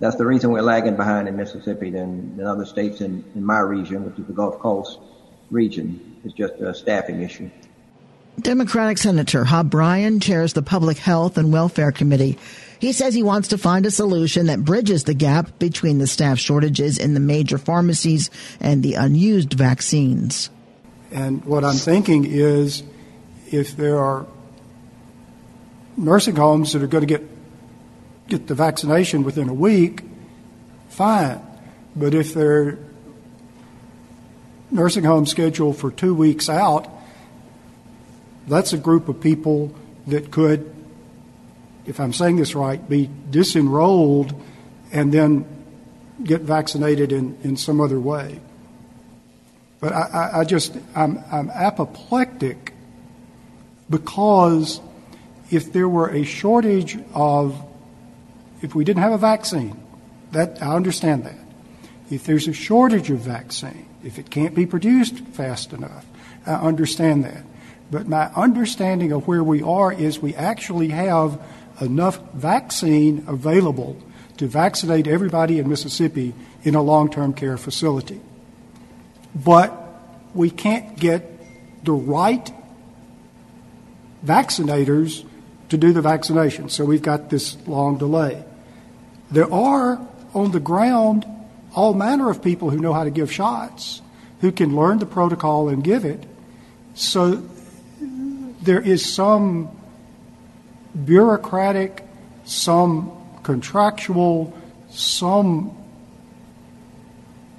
that's 0.00 0.16
the 0.16 0.26
reason 0.26 0.50
we're 0.50 0.62
lagging 0.62 0.96
behind 0.96 1.28
in 1.28 1.36
Mississippi 1.36 1.90
than, 1.90 2.36
than 2.36 2.46
other 2.46 2.64
states 2.64 3.00
in, 3.00 3.24
in 3.34 3.44
my 3.44 3.58
region, 3.60 4.04
which 4.04 4.18
is 4.18 4.26
the 4.26 4.32
Gulf 4.32 4.58
Coast 4.60 4.98
region. 5.50 6.00
It's 6.24 6.34
just 6.34 6.54
a 6.60 6.72
staffing 6.74 7.22
issue. 7.22 7.50
Democratic 8.40 8.98
Senator 8.98 9.44
Hob 9.44 9.68
Bryan 9.68 10.20
chairs 10.20 10.52
the 10.52 10.62
Public 10.62 10.98
Health 10.98 11.38
and 11.38 11.52
Welfare 11.52 11.90
Committee. 11.90 12.38
He 12.78 12.92
says 12.92 13.12
he 13.12 13.24
wants 13.24 13.48
to 13.48 13.58
find 13.58 13.84
a 13.84 13.90
solution 13.90 14.46
that 14.46 14.64
bridges 14.64 15.04
the 15.04 15.14
gap 15.14 15.58
between 15.58 15.98
the 15.98 16.06
staff 16.06 16.38
shortages 16.38 16.98
in 16.98 17.14
the 17.14 17.20
major 17.20 17.58
pharmacies 17.58 18.30
and 18.60 18.82
the 18.82 18.94
unused 18.94 19.54
vaccines. 19.54 20.50
And 21.10 21.44
what 21.44 21.64
I'm 21.64 21.74
thinking 21.74 22.24
is 22.26 22.84
if 23.50 23.76
there 23.76 23.98
are 23.98 24.26
nursing 25.96 26.36
homes 26.36 26.72
that 26.74 26.82
are 26.82 26.86
going 26.86 27.06
to 27.06 27.06
get 27.06 27.28
get 28.28 28.46
the 28.46 28.54
vaccination 28.54 29.24
within 29.24 29.48
a 29.48 29.54
week, 29.54 30.02
fine. 30.90 31.40
But 31.96 32.14
if 32.14 32.34
they're 32.34 32.78
nursing 34.70 35.02
home 35.02 35.26
scheduled 35.26 35.78
for 35.78 35.90
two 35.90 36.14
weeks 36.14 36.48
out, 36.48 36.97
that's 38.48 38.72
a 38.72 38.78
group 38.78 39.08
of 39.08 39.20
people 39.20 39.74
that 40.06 40.30
could, 40.30 40.74
if 41.86 42.00
I'm 42.00 42.12
saying 42.12 42.36
this 42.36 42.54
right, 42.54 42.86
be 42.88 43.10
disenrolled 43.30 44.38
and 44.92 45.12
then 45.12 45.46
get 46.22 46.42
vaccinated 46.42 47.12
in, 47.12 47.38
in 47.42 47.56
some 47.56 47.80
other 47.80 48.00
way. 48.00 48.40
But 49.80 49.92
I, 49.92 50.40
I 50.40 50.44
just, 50.44 50.76
I'm, 50.94 51.22
I'm 51.30 51.50
apoplectic 51.50 52.72
because 53.88 54.80
if 55.50 55.72
there 55.72 55.88
were 55.88 56.10
a 56.10 56.24
shortage 56.24 56.98
of 57.14 57.64
if 58.62 58.74
we 58.74 58.84
didn't 58.84 59.02
have 59.02 59.12
a 59.12 59.18
vaccine, 59.18 59.80
that 60.32 60.62
I 60.62 60.74
understand 60.74 61.24
that. 61.24 61.38
If 62.10 62.24
there's 62.24 62.48
a 62.48 62.52
shortage 62.52 63.10
of 63.10 63.18
vaccine, 63.18 63.86
if 64.02 64.18
it 64.18 64.30
can't 64.30 64.54
be 64.54 64.66
produced 64.66 65.20
fast 65.20 65.72
enough, 65.72 66.06
I 66.46 66.54
understand 66.54 67.24
that. 67.24 67.44
But 67.90 68.06
my 68.06 68.26
understanding 68.34 69.12
of 69.12 69.26
where 69.26 69.42
we 69.42 69.62
are 69.62 69.92
is 69.92 70.20
we 70.20 70.34
actually 70.34 70.88
have 70.88 71.40
enough 71.80 72.20
vaccine 72.34 73.24
available 73.26 73.96
to 74.36 74.46
vaccinate 74.46 75.06
everybody 75.06 75.58
in 75.58 75.68
Mississippi 75.68 76.34
in 76.62 76.74
a 76.74 76.82
long 76.82 77.10
term 77.10 77.32
care 77.32 77.56
facility. 77.56 78.20
But 79.34 79.72
we 80.34 80.50
can't 80.50 80.98
get 80.98 81.84
the 81.84 81.92
right 81.92 82.50
vaccinators 84.24 85.24
to 85.68 85.76
do 85.76 85.92
the 85.92 86.02
vaccination. 86.02 86.68
So 86.68 86.84
we've 86.84 87.02
got 87.02 87.30
this 87.30 87.56
long 87.66 87.98
delay. 87.98 88.42
There 89.30 89.52
are 89.52 90.00
on 90.34 90.50
the 90.52 90.60
ground 90.60 91.26
all 91.74 91.94
manner 91.94 92.30
of 92.30 92.42
people 92.42 92.70
who 92.70 92.78
know 92.78 92.92
how 92.92 93.04
to 93.04 93.10
give 93.10 93.32
shots, 93.32 94.00
who 94.40 94.50
can 94.52 94.74
learn 94.74 94.98
the 94.98 95.06
protocol 95.06 95.68
and 95.68 95.84
give 95.84 96.04
it. 96.04 96.24
So 96.94 97.36
there 98.68 98.80
is 98.82 99.02
some 99.02 99.70
bureaucratic, 101.06 102.04
some 102.44 103.10
contractual, 103.42 104.52
some 104.90 105.74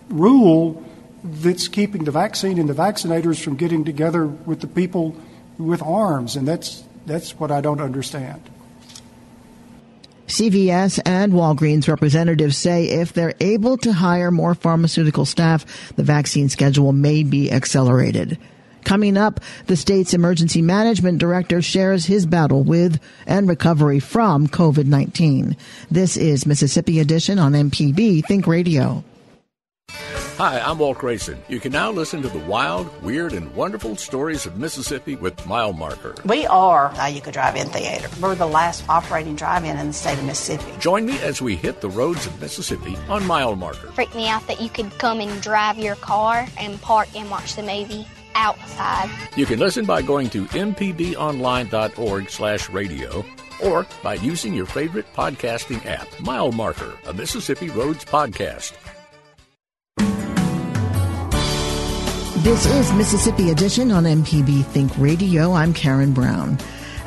rule 0.09 0.85
that's 1.23 1.67
keeping 1.67 2.03
the 2.03 2.11
vaccine 2.11 2.59
and 2.59 2.69
the 2.69 2.75
vaccinators 2.75 3.43
from 3.43 3.55
getting 3.55 3.83
together 3.83 4.27
with 4.27 4.61
the 4.61 4.67
people 4.67 5.15
with 5.57 5.81
arms, 5.81 6.35
and 6.35 6.47
that's 6.47 6.83
that's 7.07 7.31
what 7.39 7.49
I 7.49 7.59
don't 7.59 7.81
understand. 7.81 8.47
CVS 10.27 10.99
and 11.07 11.33
Walgreens 11.33 11.87
representatives 11.87 12.55
say 12.55 12.85
if 12.85 13.13
they're 13.13 13.33
able 13.39 13.77
to 13.77 13.91
hire 13.93 14.29
more 14.29 14.53
pharmaceutical 14.53 15.25
staff, 15.25 15.65
the 15.95 16.03
vaccine 16.03 16.49
schedule 16.49 16.91
may 16.93 17.23
be 17.23 17.51
accelerated. 17.51 18.37
Coming 18.83 19.17
up, 19.17 19.39
the 19.67 19.75
state's 19.75 20.13
emergency 20.13 20.61
management 20.61 21.19
director 21.19 21.61
shares 21.61 22.05
his 22.05 22.25
battle 22.25 22.63
with 22.63 22.99
and 23.25 23.47
recovery 23.47 23.99
from 23.99 24.47
COVID-19. 24.47 25.57
This 25.91 26.17
is 26.17 26.45
Mississippi 26.45 26.99
Edition 26.99 27.39
on 27.39 27.53
MPB 27.53 28.25
Think 28.25 28.47
Radio. 28.47 29.03
Hi, 30.39 30.61
I'm 30.61 30.77
Walt 30.77 30.99
Grayson. 30.99 31.37
You 31.49 31.59
can 31.59 31.73
now 31.73 31.91
listen 31.91 32.21
to 32.21 32.29
the 32.29 32.39
wild, 32.39 33.03
weird, 33.03 33.33
and 33.33 33.53
wonderful 33.53 33.97
stories 33.97 34.45
of 34.45 34.57
Mississippi 34.57 35.17
with 35.17 35.45
Mile 35.45 35.73
Marker. 35.73 36.15
We 36.23 36.45
are 36.45 36.93
a 36.97 37.09
You 37.09 37.19
Could 37.19 37.33
Drive 37.33 37.57
In 37.57 37.67
Theater. 37.67 38.07
We're 38.21 38.35
the 38.35 38.47
last 38.47 38.87
operating 38.87 39.35
drive 39.35 39.65
in 39.65 39.77
in 39.77 39.87
the 39.87 39.93
state 39.93 40.17
of 40.17 40.23
Mississippi. 40.23 40.71
Join 40.79 41.05
me 41.05 41.19
as 41.19 41.41
we 41.41 41.57
hit 41.57 41.81
the 41.81 41.89
roads 41.89 42.25
of 42.25 42.39
Mississippi 42.39 42.95
on 43.09 43.27
Mile 43.27 43.57
Marker. 43.57 43.91
Freaked 43.91 44.15
me 44.15 44.29
out 44.29 44.47
that 44.47 44.61
you 44.61 44.69
could 44.69 44.97
come 44.97 45.19
and 45.19 45.41
drive 45.41 45.77
your 45.77 45.95
car 45.95 46.47
and 46.57 46.81
park 46.81 47.09
and 47.17 47.29
watch 47.29 47.57
the 47.57 47.63
movie 47.63 48.07
outside. 48.35 49.09
You 49.35 49.45
can 49.45 49.59
listen 49.59 49.85
by 49.85 50.01
going 50.01 50.29
to 50.31 50.45
mpbonline.org 50.45 52.29
slash 52.29 52.69
radio 52.69 53.25
or 53.63 53.85
by 54.01 54.15
using 54.15 54.53
your 54.53 54.65
favorite 54.65 55.11
podcasting 55.13 55.85
app, 55.85 56.07
Mile 56.21 56.51
Marker, 56.51 56.97
a 57.05 57.13
Mississippi 57.13 57.69
Roads 57.69 58.05
podcast. 58.05 58.73
This 62.43 62.65
is 62.65 62.93
Mississippi 62.93 63.49
Edition 63.51 63.91
on 63.91 64.05
MPB 64.05 64.65
Think 64.67 64.97
Radio. 64.97 65.51
I'm 65.51 65.73
Karen 65.73 66.13
Brown. 66.13 66.57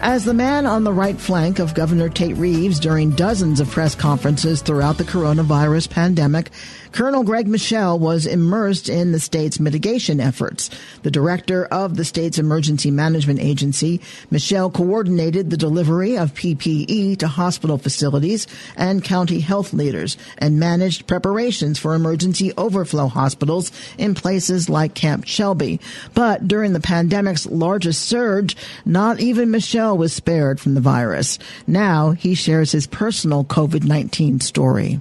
As 0.01 0.25
the 0.25 0.35
man 0.35 0.67
on 0.67 0.85
the 0.85 0.93
right 0.93 1.19
flank 1.19 1.59
of 1.59 1.75
Governor 1.75 2.09
Tate 2.11 2.37
Reeves 2.37 2.79
during 2.79 3.13
dozens 3.13 3.59
of 3.59 3.71
press 3.71 3.95
conferences 3.95 4.61
throughout 4.61 4.99
the 4.99 5.05
coronavirus 5.05 5.89
pandemic, 5.89 6.51
Colonel 6.93 7.25
Greg 7.25 7.49
Michel 7.49 7.99
was 7.99 8.27
immersed 8.27 8.91
in 8.91 9.13
the 9.13 9.21
state's 9.21 9.59
mitigation 9.59 10.21
efforts. 10.21 10.69
The 11.03 11.11
director 11.11 11.65
of 11.65 11.97
the 11.97 12.05
state's 12.05 12.39
emergency 12.39 12.91
management 12.91 13.41
agency, 13.41 14.03
Michel 14.31 14.71
coordinated 14.71 15.49
the 15.49 15.57
delivery 15.57 16.19
of 16.19 16.35
PPE 16.35 17.19
to 17.21 17.29
hospital 17.29 17.79
facilities 17.79 18.47
and 18.77 19.03
county 19.03 19.41
health 19.41 19.73
leaders 19.73 20.19
and 20.37 20.61
managed 20.61 21.07
preparations 21.07 21.79
for 21.79 21.95
emergency 21.95 22.53
overflow 22.59 23.07
hospitals 23.07 23.73
in 23.97 24.15
places 24.15 24.69
like 24.69 24.93
Camp 24.93 25.27
Shelby. 25.27 25.81
But 26.13 26.47
during 26.47 26.75
the 26.75 26.81
pandemic's 26.81 27.47
largest 27.47 28.03
surge, 28.03 28.55
not 28.85 29.19
even 29.19 29.51
Michel 29.51 29.97
was 29.97 30.13
spared 30.13 30.61
from 30.61 30.75
the 30.75 30.83
virus. 30.83 31.39
Now 31.67 32.11
he 32.11 32.35
shares 32.35 32.73
his 32.73 32.87
personal 32.87 33.45
COVID-19 33.45 34.43
story. 34.43 35.01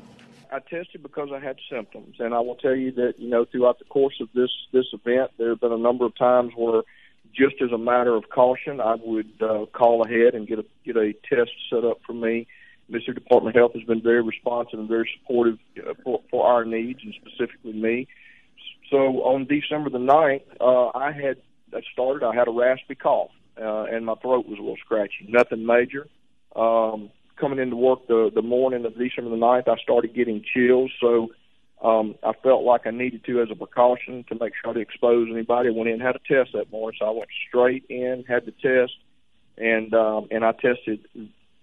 I 0.52 0.60
tested 0.60 1.02
because 1.02 1.30
I 1.34 1.40
had 1.40 1.58
symptoms, 1.70 2.18
and 2.20 2.34
I 2.34 2.40
will 2.40 2.56
tell 2.56 2.76
you 2.76 2.92
that 2.94 3.14
you 3.18 3.30
know 3.30 3.46
throughout 3.46 3.80
the 3.80 3.86
course 3.86 4.16
of 4.20 4.28
this 4.36 4.50
this 4.74 4.86
event, 4.94 5.32
there 5.38 5.50
have 5.50 5.62
been 5.62 5.72
a 5.72 5.78
number 5.78 6.06
of 6.06 6.16
times 6.16 6.52
where, 6.56 6.82
just 7.34 7.56
as 7.64 7.72
a 7.72 7.78
matter 7.78 8.16
of 8.16 8.30
caution, 8.30 8.82
I 8.82 8.96
would 8.96 9.32
uh, 9.42 9.66
call 9.68 10.06
ahead 10.06 10.36
and 10.36 10.48
get 10.48 10.60
a 10.60 10.66
get 10.86 10.98
a 10.98 11.14
test 11.30 11.52
set 11.70 11.86
up 11.86 12.00
for 12.06 12.14
me. 12.14 12.48
Mississippi 12.90 13.22
Department 13.22 13.56
of 13.56 13.60
Health 13.60 13.74
has 13.76 13.84
been 13.84 14.02
very 14.02 14.22
responsive 14.22 14.78
and 14.78 14.90
very 14.90 15.10
supportive 15.18 15.58
uh, 15.80 15.94
for, 16.04 16.22
for 16.30 16.46
our 16.46 16.66
needs 16.66 17.00
and 17.04 17.14
specifically 17.14 17.72
me. 17.72 18.08
So 18.90 19.24
on 19.24 19.46
December 19.46 19.90
the 19.90 20.00
ninth, 20.00 20.44
uh, 20.60 20.88
I 20.90 21.14
had 21.14 21.38
I 21.74 21.80
started. 21.94 22.26
I 22.26 22.36
had 22.36 22.50
a 22.50 22.52
raspy 22.52 22.96
cough, 22.96 23.32
uh, 23.58 23.84
and 23.84 24.06
my 24.06 24.16
throat 24.16 24.46
was 24.48 24.60
a 24.60 24.62
little 24.62 24.76
scratchy. 24.84 25.28
Nothing 25.30 25.66
major. 25.66 26.08
Um, 26.56 27.10
coming 27.42 27.60
into 27.60 27.76
work 27.76 28.08
the 28.08 28.32
the 28.34 28.42
morning 28.42 28.86
of 28.86 28.98
December 28.98 29.32
the 29.32 29.38
ninth, 29.38 29.68
I 29.68 29.76
started 29.82 30.14
getting 30.14 30.44
chills. 30.54 30.92
So 31.02 31.30
um, 31.84 32.16
I 32.24 32.34
felt 32.44 32.64
like 32.64 32.86
I 32.86 32.92
needed 32.92 33.26
to, 33.26 33.42
as 33.42 33.50
a 33.52 33.56
precaution, 33.56 34.24
to 34.30 34.36
make 34.40 34.54
sure 34.62 34.74
didn't 34.74 34.88
expose 34.88 35.28
anybody. 35.32 35.70
I 35.70 35.72
went 35.72 35.90
in 35.90 35.96
and 35.96 36.02
had 36.02 36.16
a 36.16 36.20
test 36.20 36.54
that 36.54 36.72
morning, 36.72 36.98
so 37.00 37.08
I 37.08 37.10
went 37.10 37.30
straight 37.48 37.84
in, 37.90 38.24
had 38.28 38.46
the 38.46 38.52
test, 38.52 38.94
and 39.58 39.94
um, 39.94 40.28
and 40.30 40.46
I 40.46 40.52
tested 40.52 41.08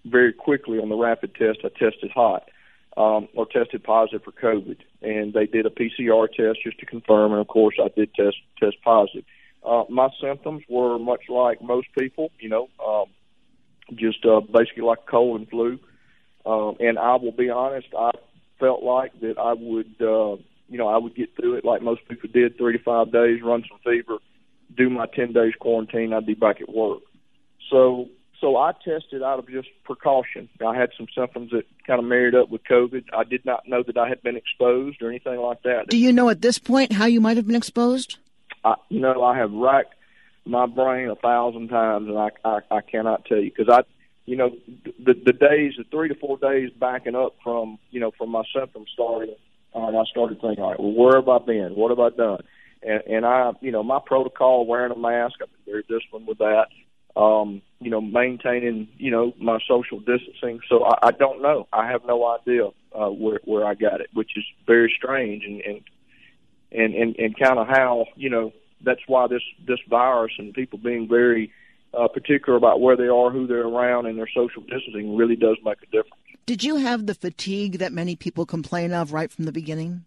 very 0.05 0.33
quickly 0.33 0.79
on 0.79 0.89
the 0.89 0.97
rapid 0.97 1.35
test. 1.35 1.59
I 1.63 1.69
tested 1.69 2.11
hot 2.13 2.49
um, 2.97 3.29
or 3.33 3.45
tested 3.45 3.83
positive 3.83 4.23
for 4.23 4.33
COVID, 4.33 4.77
and 5.01 5.33
they 5.33 5.45
did 5.45 5.65
a 5.65 5.69
PCR 5.69 6.27
test 6.27 6.59
just 6.63 6.79
to 6.79 6.85
confirm. 6.85 7.31
And 7.31 7.41
of 7.41 7.47
course, 7.47 7.75
I 7.81 7.87
did 7.95 8.13
test 8.13 8.35
test 8.59 8.75
positive. 8.83 9.23
Uh, 9.65 9.83
my 9.89 10.09
symptoms 10.21 10.63
were 10.69 10.99
much 10.99 11.23
like 11.29 11.61
most 11.61 11.87
people, 11.97 12.31
you 12.39 12.49
know, 12.49 12.69
um, 12.85 13.05
just 13.95 14.25
uh, 14.25 14.41
basically 14.41 14.83
like 14.83 15.05
cold 15.05 15.39
and 15.39 15.49
flu. 15.49 15.79
Um, 16.45 16.77
and 16.79 16.97
I 16.97 17.15
will 17.15 17.31
be 17.31 17.49
honest, 17.49 17.87
I 17.97 18.11
felt 18.59 18.83
like 18.83 19.19
that 19.21 19.37
I 19.37 19.53
would, 19.53 19.95
uh, 20.01 20.41
you 20.67 20.77
know, 20.77 20.87
I 20.87 20.97
would 20.97 21.15
get 21.15 21.35
through 21.35 21.55
it 21.55 21.65
like 21.65 21.81
most 21.81 22.07
people 22.07 22.29
did, 22.31 22.57
three 22.57 22.77
to 22.77 22.83
five 22.83 23.11
days, 23.11 23.41
run 23.41 23.63
some 23.69 23.79
fever, 23.83 24.17
do 24.75 24.89
my 24.89 25.05
10 25.07 25.33
days 25.33 25.53
quarantine, 25.59 26.13
I'd 26.13 26.25
be 26.25 26.33
back 26.33 26.61
at 26.61 26.73
work. 26.73 27.01
So, 27.69 28.09
so 28.39 28.55
I 28.57 28.71
tested 28.71 29.21
out 29.21 29.39
of 29.39 29.49
just 29.49 29.67
precaution. 29.83 30.49
I 30.65 30.75
had 30.75 30.91
some 30.97 31.07
symptoms 31.15 31.51
that 31.51 31.65
kind 31.85 31.99
of 31.99 32.05
married 32.05 32.35
up 32.35 32.49
with 32.49 32.63
COVID. 32.63 33.05
I 33.13 33.23
did 33.23 33.45
not 33.45 33.67
know 33.67 33.83
that 33.83 33.97
I 33.97 34.07
had 34.07 34.21
been 34.21 34.37
exposed 34.37 35.01
or 35.01 35.09
anything 35.09 35.37
like 35.37 35.61
that. 35.63 35.87
Do 35.89 35.97
you 35.97 36.13
know 36.13 36.29
at 36.29 36.41
this 36.41 36.57
point 36.57 36.93
how 36.93 37.05
you 37.05 37.21
might 37.21 37.37
have 37.37 37.47
been 37.47 37.55
exposed? 37.55 38.17
I, 38.63 38.75
you 38.89 38.99
know, 38.99 39.23
I 39.23 39.37
have 39.37 39.51
racked 39.51 39.95
my 40.45 40.65
brain 40.65 41.09
a 41.09 41.15
thousand 41.15 41.69
times, 41.69 42.07
and 42.07 42.17
I 42.17 42.29
I, 42.43 42.59
I 42.71 42.81
cannot 42.81 43.25
tell 43.25 43.37
you 43.37 43.51
because 43.55 43.71
I, 43.71 43.81
you 44.25 44.35
know, 44.35 44.51
the 44.99 45.13
the 45.13 45.33
days, 45.33 45.73
the 45.77 45.85
three 45.91 46.09
to 46.09 46.15
four 46.15 46.37
days 46.37 46.71
backing 46.79 47.15
up 47.15 47.35
from 47.43 47.79
you 47.91 47.99
know 47.99 48.11
from 48.17 48.29
my 48.29 48.43
symptoms 48.55 48.89
starting, 48.93 49.35
and 49.73 49.97
I 49.97 50.03
started 50.09 50.41
thinking, 50.41 50.63
all 50.63 50.71
right, 50.71 50.79
well, 50.79 50.93
where 50.93 51.15
have 51.15 51.29
I 51.29 51.39
been? 51.39 51.75
What 51.75 51.89
have 51.89 51.99
I 51.99 52.09
done? 52.15 52.41
And 52.81 53.03
and 53.07 53.25
I, 53.25 53.51
you 53.61 53.71
know, 53.71 53.83
my 53.83 53.99
protocol, 54.05 54.65
wearing 54.65 54.91
a 54.91 54.97
mask, 54.97 55.35
I've 55.41 55.49
been 55.65 55.73
very 55.73 55.83
disciplined 55.83 56.27
with 56.27 56.39
that. 56.39 56.67
Um, 57.15 57.61
you 57.81 57.89
know, 57.89 57.99
maintaining, 57.99 58.87
you 58.97 59.11
know, 59.11 59.33
my 59.39 59.59
social 59.67 59.99
distancing. 59.99 60.61
So 60.69 60.85
I, 60.85 61.07
I 61.07 61.11
don't 61.11 61.41
know. 61.41 61.67
I 61.73 61.87
have 61.91 62.05
no 62.05 62.25
idea 62.25 62.67
uh, 62.93 63.09
where 63.09 63.39
where 63.43 63.65
I 63.65 63.73
got 63.73 64.01
it, 64.01 64.09
which 64.13 64.31
is 64.37 64.43
very 64.65 64.93
strange 64.95 65.43
and 65.43 65.61
and 65.61 65.81
and 66.71 66.93
and, 66.93 67.15
and 67.17 67.39
kind 67.39 67.59
of 67.59 67.67
how 67.67 68.05
you 68.15 68.29
know 68.29 68.53
that's 68.83 69.01
why 69.07 69.27
this 69.27 69.43
this 69.67 69.79
virus 69.89 70.33
and 70.37 70.53
people 70.53 70.79
being 70.79 71.07
very 71.07 71.51
uh, 71.93 72.07
particular 72.07 72.57
about 72.57 72.81
where 72.81 72.95
they 72.95 73.07
are, 73.07 73.31
who 73.31 73.47
they're 73.47 73.67
around, 73.67 74.05
and 74.05 74.17
their 74.17 74.29
social 74.33 74.61
distancing 74.61 75.15
really 75.15 75.35
does 75.35 75.57
make 75.63 75.81
a 75.81 75.85
difference. 75.85 76.13
Did 76.45 76.63
you 76.63 76.77
have 76.77 77.05
the 77.05 77.13
fatigue 77.13 77.79
that 77.79 77.91
many 77.91 78.15
people 78.15 78.45
complain 78.45 78.91
of 78.93 79.13
right 79.13 79.31
from 79.31 79.45
the 79.45 79.51
beginning? 79.51 80.05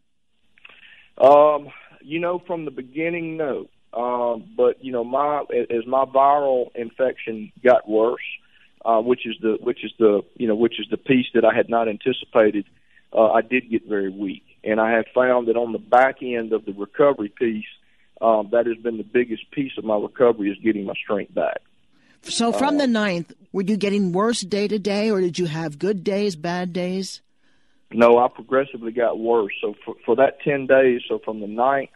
Um, 1.18 1.68
you 2.00 2.18
know, 2.18 2.40
from 2.46 2.64
the 2.64 2.70
beginning, 2.70 3.36
no. 3.36 3.68
Um, 3.92 4.44
but 4.56 4.82
you 4.82 4.90
know, 4.90 5.04
my 5.04 5.44
as 5.70 5.86
my 5.86 6.04
viral 6.04 6.74
infection 6.74 7.52
got 7.62 7.88
worse, 7.88 8.22
uh, 8.84 9.00
which 9.00 9.26
is 9.26 9.36
the 9.40 9.58
which 9.60 9.84
is 9.84 9.92
the 9.98 10.22
you 10.36 10.48
know 10.48 10.54
which 10.54 10.80
is 10.80 10.86
the 10.90 10.96
piece 10.96 11.26
that 11.34 11.44
I 11.44 11.54
had 11.54 11.68
not 11.68 11.88
anticipated. 11.88 12.64
Uh, 13.12 13.30
I 13.30 13.42
did 13.42 13.70
get 13.70 13.86
very 13.86 14.08
weak, 14.08 14.44
and 14.64 14.80
I 14.80 14.92
have 14.92 15.04
found 15.14 15.48
that 15.48 15.56
on 15.56 15.72
the 15.72 15.78
back 15.78 16.22
end 16.22 16.54
of 16.54 16.64
the 16.64 16.72
recovery 16.72 17.28
piece, 17.28 17.66
um, 18.20 18.48
that 18.52 18.66
has 18.66 18.76
been 18.78 18.98
the 18.98 19.04
biggest 19.04 19.50
piece 19.50 19.72
of 19.78 19.84
my 19.84 19.96
recovery 19.96 20.50
is 20.50 20.58
getting 20.58 20.84
my 20.84 20.94
strength 20.94 21.34
back. 21.34 21.60
So 22.22 22.52
from 22.52 22.78
the 22.78 22.86
ninth, 22.86 23.32
were 23.52 23.62
you 23.62 23.76
getting 23.76 24.12
worse 24.12 24.42
day 24.42 24.68
to 24.68 24.78
day, 24.78 25.10
or 25.10 25.20
did 25.20 25.38
you 25.38 25.46
have 25.46 25.78
good 25.78 26.04
days, 26.04 26.36
bad 26.36 26.72
days? 26.72 27.20
No, 27.90 28.18
I 28.18 28.28
progressively 28.28 28.92
got 28.92 29.18
worse. 29.18 29.52
So 29.60 29.74
for, 29.84 29.96
for 30.06 30.16
that 30.16 30.40
ten 30.40 30.66
days, 30.66 31.02
so 31.08 31.18
from 31.18 31.40
the 31.40 31.46
ninth 31.46 31.90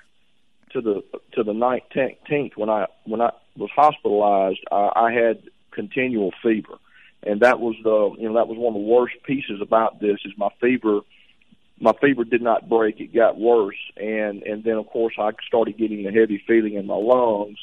to 0.72 0.80
the 0.80 1.04
to 1.32 1.42
the 1.42 1.54
nineteenth, 1.54 2.56
when 2.56 2.68
I 2.68 2.86
when 3.04 3.20
I 3.20 3.30
was 3.56 3.70
hospitalized, 3.74 4.60
I, 4.70 4.90
I 4.96 5.12
had 5.12 5.42
continual 5.70 6.32
fever, 6.42 6.74
and 7.22 7.40
that 7.40 7.60
was 7.60 7.76
the 7.82 8.20
you 8.20 8.28
know 8.28 8.34
that 8.34 8.48
was 8.48 8.58
one 8.58 8.74
of 8.74 8.80
the 8.82 8.86
worst 8.86 9.14
pieces 9.24 9.60
about 9.62 10.00
this 10.00 10.18
is 10.24 10.32
my 10.36 10.48
fever. 10.60 11.00
My 11.80 11.92
fever 12.00 12.24
did 12.24 12.42
not 12.42 12.68
break; 12.68 13.00
it 13.00 13.14
got 13.14 13.38
worse, 13.38 13.76
and 13.96 14.42
and 14.42 14.64
then 14.64 14.74
of 14.74 14.86
course 14.86 15.14
I 15.18 15.30
started 15.46 15.76
getting 15.76 16.04
the 16.04 16.10
heavy 16.10 16.42
feeling 16.46 16.74
in 16.74 16.86
my 16.86 16.94
lungs, 16.94 17.58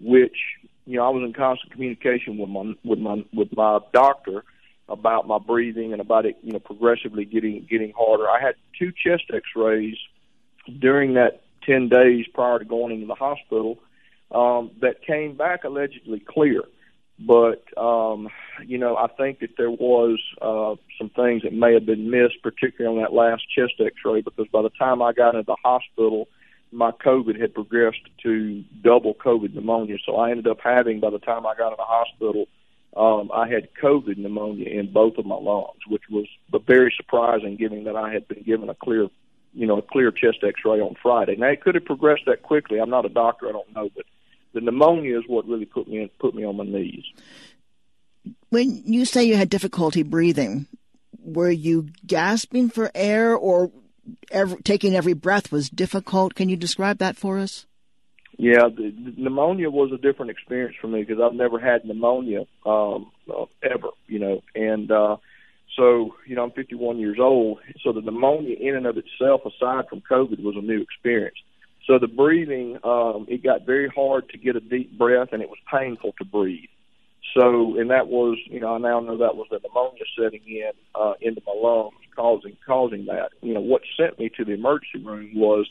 which 0.00 0.36
you 0.86 0.98
know 0.98 1.06
I 1.06 1.10
was 1.10 1.22
in 1.24 1.32
constant 1.32 1.72
communication 1.72 2.36
with 2.38 2.50
my 2.50 2.74
with 2.84 2.98
my 2.98 3.24
with 3.32 3.56
my 3.56 3.78
doctor 3.92 4.44
about 4.86 5.26
my 5.26 5.38
breathing 5.38 5.92
and 5.92 6.00
about 6.02 6.26
it 6.26 6.36
you 6.42 6.52
know 6.52 6.58
progressively 6.58 7.24
getting 7.24 7.66
getting 7.68 7.92
harder. 7.96 8.28
I 8.28 8.40
had 8.40 8.54
two 8.78 8.92
chest 8.92 9.24
X-rays 9.32 9.96
during 10.78 11.14
that 11.14 11.42
10 11.66 11.88
days 11.88 12.26
prior 12.32 12.58
to 12.58 12.64
going 12.64 12.94
into 12.94 13.06
the 13.06 13.14
hospital 13.14 13.78
um, 14.30 14.70
that 14.80 15.02
came 15.02 15.36
back 15.36 15.64
allegedly 15.64 16.20
clear. 16.20 16.62
But, 17.18 17.62
um, 17.78 18.28
you 18.66 18.76
know, 18.76 18.96
I 18.96 19.06
think 19.06 19.38
that 19.40 19.56
there 19.56 19.70
was 19.70 20.18
uh, 20.42 20.74
some 20.98 21.10
things 21.10 21.42
that 21.42 21.52
may 21.52 21.72
have 21.74 21.86
been 21.86 22.10
missed, 22.10 22.42
particularly 22.42 22.96
on 22.96 23.02
that 23.02 23.12
last 23.12 23.44
chest 23.54 23.74
x 23.80 23.94
ray, 24.04 24.20
because 24.20 24.48
by 24.48 24.62
the 24.62 24.70
time 24.70 25.00
I 25.00 25.12
got 25.12 25.34
into 25.34 25.46
the 25.46 25.56
hospital, 25.62 26.28
my 26.72 26.90
COVID 26.90 27.40
had 27.40 27.54
progressed 27.54 28.02
to 28.24 28.64
double 28.82 29.14
COVID 29.14 29.54
pneumonia. 29.54 29.96
So 30.04 30.16
I 30.16 30.30
ended 30.30 30.48
up 30.48 30.58
having, 30.62 30.98
by 30.98 31.10
the 31.10 31.20
time 31.20 31.46
I 31.46 31.54
got 31.54 31.68
in 31.68 31.76
the 31.78 31.84
hospital, 31.84 32.46
um, 32.96 33.30
I 33.32 33.48
had 33.48 33.68
COVID 33.80 34.16
pneumonia 34.18 34.68
in 34.68 34.92
both 34.92 35.16
of 35.16 35.24
my 35.24 35.36
lungs, 35.36 35.80
which 35.88 36.02
was 36.10 36.26
very 36.66 36.92
surprising, 36.96 37.56
given 37.56 37.84
that 37.84 37.96
I 37.96 38.12
had 38.12 38.26
been 38.26 38.42
given 38.42 38.68
a 38.68 38.74
clear, 38.74 39.08
you 39.52 39.66
know, 39.68 39.78
a 39.78 39.82
clear 39.82 40.10
chest 40.10 40.38
X-ray 40.42 40.80
on 40.80 40.96
Friday. 41.00 41.36
Now 41.36 41.48
it 41.48 41.60
could 41.60 41.76
have 41.76 41.84
progressed 41.84 42.22
that 42.26 42.42
quickly. 42.42 42.78
I'm 42.80 42.90
not 42.90 43.04
a 43.04 43.08
doctor. 43.08 43.48
I 43.48 43.52
don't 43.52 43.72
know, 43.72 43.88
but 43.94 44.04
the 44.54 44.60
pneumonia 44.60 45.18
is 45.18 45.24
what 45.26 45.46
really 45.46 45.66
put 45.66 45.88
me 45.88 45.98
in, 45.98 46.08
put 46.18 46.34
me 46.34 46.44
on 46.44 46.56
my 46.56 46.64
knees. 46.64 47.04
When 48.48 48.82
you 48.86 49.04
say 49.04 49.24
you 49.24 49.36
had 49.36 49.50
difficulty 49.50 50.02
breathing, 50.02 50.66
were 51.22 51.50
you 51.50 51.88
gasping 52.06 52.70
for 52.70 52.90
air 52.94 53.34
or 53.34 53.70
every, 54.30 54.62
taking 54.62 54.94
every 54.94 55.12
breath 55.12 55.52
was 55.52 55.68
difficult? 55.68 56.34
Can 56.34 56.48
you 56.48 56.56
describe 56.56 56.98
that 56.98 57.16
for 57.16 57.38
us? 57.38 57.66
Yeah, 58.36 58.68
the, 58.68 58.90
the 58.90 59.14
pneumonia 59.16 59.70
was 59.70 59.92
a 59.92 59.98
different 59.98 60.30
experience 60.30 60.74
for 60.80 60.88
me 60.88 61.04
because 61.04 61.22
I've 61.22 61.36
never 61.36 61.58
had 61.58 61.84
pneumonia 61.84 62.46
um, 62.66 63.12
uh, 63.30 63.44
ever, 63.62 63.88
you 64.06 64.18
know, 64.18 64.42
and 64.54 64.90
uh, 64.90 65.16
so 65.76 66.14
you 66.26 66.34
know 66.34 66.42
I'm 66.44 66.50
51 66.50 66.98
years 66.98 67.18
old, 67.20 67.58
so 67.82 67.92
the 67.92 68.00
pneumonia 68.00 68.56
in 68.58 68.74
and 68.74 68.86
of 68.86 68.96
itself, 68.96 69.42
aside 69.46 69.88
from 69.88 70.02
COVID, 70.10 70.42
was 70.42 70.56
a 70.56 70.62
new 70.62 70.80
experience. 70.80 71.36
So 71.86 71.98
the 71.98 72.08
breathing, 72.08 72.78
um, 72.82 73.26
it 73.28 73.42
got 73.42 73.66
very 73.66 73.88
hard 73.88 74.28
to 74.30 74.38
get 74.38 74.56
a 74.56 74.60
deep 74.60 74.96
breath, 74.96 75.28
and 75.32 75.42
it 75.42 75.48
was 75.48 75.58
painful 75.70 76.14
to 76.18 76.24
breathe. 76.24 76.68
So, 77.38 77.78
and 77.78 77.90
that 77.90 78.08
was, 78.08 78.38
you 78.46 78.60
know, 78.60 78.74
I 78.74 78.78
now 78.78 79.00
know 79.00 79.18
that 79.18 79.36
was 79.36 79.48
the 79.50 79.58
pneumonia 79.62 80.04
setting 80.16 80.42
in 80.46 80.70
uh, 80.94 81.14
into 81.20 81.42
my 81.46 81.54
lungs, 81.56 81.94
causing 82.14 82.56
causing 82.64 83.06
that. 83.06 83.30
You 83.42 83.54
know, 83.54 83.60
what 83.60 83.82
sent 83.98 84.18
me 84.18 84.30
to 84.36 84.44
the 84.44 84.52
emergency 84.52 85.04
room 85.04 85.32
was 85.34 85.66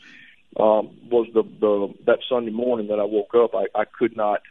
um, 0.60 0.96
was 1.10 1.28
the 1.34 1.44
the 1.60 1.94
that 2.06 2.20
Sunday 2.28 2.52
morning 2.52 2.88
that 2.88 3.00
I 3.00 3.06
woke 3.06 3.34
up, 3.36 3.56
I, 3.56 3.68
I 3.80 3.86
could 3.86 4.16
not 4.18 4.42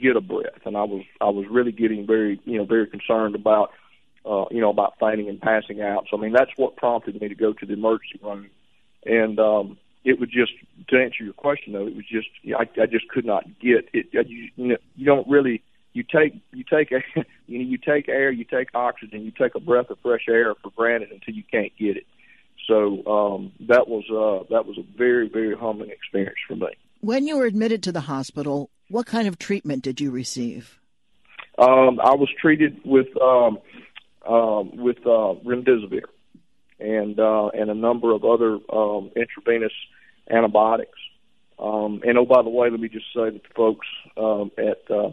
get 0.00 0.16
a 0.16 0.20
breath, 0.20 0.64
and 0.64 0.76
I 0.76 0.84
was 0.84 1.04
I 1.20 1.30
was 1.30 1.46
really 1.50 1.72
getting 1.72 2.06
very 2.06 2.40
you 2.44 2.58
know 2.58 2.64
very 2.64 2.86
concerned 2.86 3.34
about 3.34 3.72
uh, 4.24 4.46
you 4.50 4.60
know 4.60 4.70
about 4.70 4.94
fainting 4.98 5.28
and 5.28 5.40
passing 5.40 5.82
out. 5.82 6.06
So 6.10 6.16
I 6.16 6.20
mean 6.20 6.32
that's 6.32 6.50
what 6.56 6.76
prompted 6.76 7.20
me 7.20 7.28
to 7.28 7.34
go 7.34 7.52
to 7.52 7.66
the 7.66 7.74
emergency 7.74 8.18
room, 8.22 8.50
and 9.04 9.38
um, 9.38 9.78
it 10.06 10.20
was 10.20 10.30
just 10.30 10.52
to 10.88 10.96
answer 10.96 11.24
your 11.24 11.32
question 11.32 11.72
though, 11.72 11.86
it 11.86 11.96
was 11.96 12.06
just 12.06 12.28
I, 12.56 12.62
I 12.80 12.86
just 12.86 13.08
could 13.08 13.26
not 13.26 13.44
get 13.60 13.88
it. 13.92 14.06
You, 14.12 14.48
you 14.54 14.68
know, 14.68 14.76
you 14.94 15.04
don't 15.04 15.28
really 15.28 15.62
you 15.92 16.04
take 16.04 16.34
you 16.52 16.62
take 16.62 16.92
a 16.92 17.00
you 17.46 17.58
know 17.58 17.64
you 17.64 17.76
take 17.76 18.08
air, 18.08 18.30
you 18.30 18.44
take 18.44 18.68
oxygen, 18.72 19.24
you 19.24 19.32
take 19.32 19.56
a 19.56 19.60
breath 19.60 19.90
of 19.90 19.98
fresh 20.02 20.26
air 20.28 20.54
for 20.62 20.70
granted 20.70 21.10
until 21.10 21.34
you 21.34 21.42
can't 21.50 21.72
get 21.76 21.96
it. 21.96 22.06
So 22.68 23.04
um, 23.06 23.52
that 23.68 23.88
was 23.88 24.04
uh, 24.08 24.46
that 24.54 24.64
was 24.64 24.78
a 24.78 24.84
very 24.96 25.28
very 25.28 25.56
humbling 25.56 25.90
experience 25.90 26.38
for 26.46 26.54
me. 26.54 26.68
When 27.00 27.26
you 27.26 27.36
were 27.36 27.44
admitted 27.44 27.82
to 27.82 27.92
the 27.92 28.02
hospital, 28.02 28.70
what 28.88 29.06
kind 29.06 29.26
of 29.26 29.38
treatment 29.38 29.82
did 29.82 30.00
you 30.00 30.12
receive? 30.12 30.78
Um, 31.58 32.00
I 32.00 32.14
was 32.14 32.28
treated 32.40 32.80
with 32.84 33.08
um, 33.20 33.58
uh, 34.24 34.62
with 34.72 34.98
uh, 34.98 35.34
remdesivir 35.44 36.04
and 36.78 37.18
uh, 37.18 37.48
and 37.48 37.70
a 37.70 37.74
number 37.74 38.12
of 38.12 38.24
other 38.24 38.58
um, 38.72 39.10
intravenous 39.16 39.72
antibiotics. 40.30 40.98
Um, 41.58 42.02
and 42.06 42.18
oh, 42.18 42.26
by 42.26 42.42
the 42.42 42.50
way, 42.50 42.70
let 42.70 42.80
me 42.80 42.88
just 42.88 43.06
say 43.14 43.30
that 43.30 43.42
the 43.42 43.54
folks 43.54 43.86
um, 44.16 44.50
at 44.58 44.90
uh, 44.90 45.12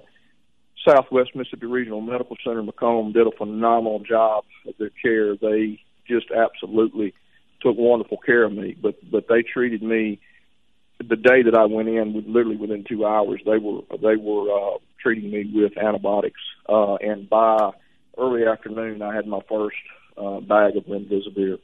Southwest 0.86 1.36
Mississippi 1.36 1.68
Regional 1.68 2.02
Medical 2.02 2.36
Center 2.44 2.62
McComb 2.62 3.14
did 3.14 3.28
a 3.28 3.32
phenomenal 3.32 4.00
job 4.00 4.44
of 4.68 4.74
their 4.78 4.92
care. 5.02 5.36
They 5.36 5.80
just 6.08 6.28
absolutely 6.32 7.14
took 7.62 7.78
wonderful 7.78 8.18
care 8.18 8.44
of 8.44 8.52
me. 8.52 8.76
But 8.80 8.96
but 9.10 9.28
they 9.30 9.42
treated 9.42 9.82
me 9.82 10.20
the 11.00 11.16
day 11.16 11.44
that 11.44 11.56
I 11.56 11.66
went 11.66 11.90
in, 11.90 12.14
with 12.14 12.26
literally 12.26 12.58
within 12.58 12.84
two 12.88 13.06
hours, 13.06 13.42
they 13.46 13.58
were 13.58 13.82
they 14.02 14.16
were 14.16 14.52
uh, 14.52 14.78
treating 15.02 15.32
me 15.32 15.50
with 15.54 15.78
antibiotics. 15.78 16.40
Uh, 16.68 16.96
and 16.96 17.30
by 17.30 17.72
early 18.18 18.46
afternoon, 18.46 19.02
I 19.02 19.14
had 19.16 19.28
my 19.28 19.40
first 19.50 19.78
uh, 20.18 20.40
bag 20.42 20.78
of 20.78 20.86
remdesivir. 20.86 21.60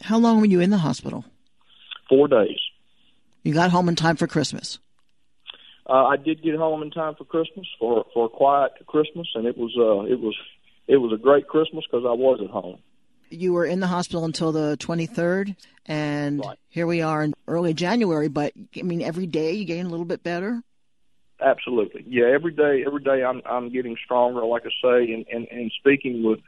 How 0.00 0.18
long 0.18 0.40
were 0.40 0.46
you 0.46 0.60
in 0.60 0.70
the 0.70 0.78
hospital? 0.78 1.24
Four 2.08 2.28
days. 2.28 2.58
You 3.44 3.52
got 3.52 3.70
home 3.70 3.88
in 3.88 3.94
time 3.94 4.16
for 4.16 4.26
Christmas. 4.26 4.78
Uh, 5.88 6.06
I 6.06 6.16
did 6.16 6.42
get 6.42 6.56
home 6.56 6.82
in 6.82 6.90
time 6.90 7.14
for 7.14 7.24
Christmas 7.24 7.66
for 7.78 8.06
for 8.14 8.26
a 8.26 8.28
quiet 8.30 8.72
Christmas, 8.86 9.28
and 9.34 9.46
it 9.46 9.56
was 9.56 9.72
uh, 9.78 10.10
it 10.10 10.18
was 10.18 10.34
it 10.88 10.96
was 10.96 11.12
a 11.12 11.18
great 11.22 11.46
Christmas 11.46 11.84
because 11.88 12.06
I 12.06 12.12
was 12.12 12.40
at 12.42 12.50
home. 12.50 12.78
You 13.28 13.52
were 13.52 13.66
in 13.66 13.80
the 13.80 13.86
hospital 13.86 14.24
until 14.24 14.52
the 14.52 14.76
23rd, 14.78 15.56
and 15.86 16.40
right. 16.40 16.58
here 16.68 16.86
we 16.86 17.02
are 17.02 17.22
in 17.22 17.34
early 17.46 17.74
January. 17.74 18.28
But 18.28 18.54
I 18.76 18.82
mean, 18.82 19.02
every 19.02 19.26
day 19.26 19.52
you 19.52 19.66
getting 19.66 19.86
a 19.86 19.90
little 19.90 20.06
bit 20.06 20.22
better. 20.22 20.62
Absolutely, 21.40 22.04
yeah. 22.08 22.26
Every 22.32 22.52
day, 22.52 22.84
every 22.86 23.02
day, 23.02 23.22
I'm 23.22 23.42
I'm 23.44 23.70
getting 23.70 23.96
stronger. 24.02 24.42
Like 24.46 24.62
I 24.64 24.70
say, 24.82 25.12
and 25.12 25.26
and, 25.30 25.46
and 25.50 25.70
speaking 25.78 26.22
with 26.22 26.40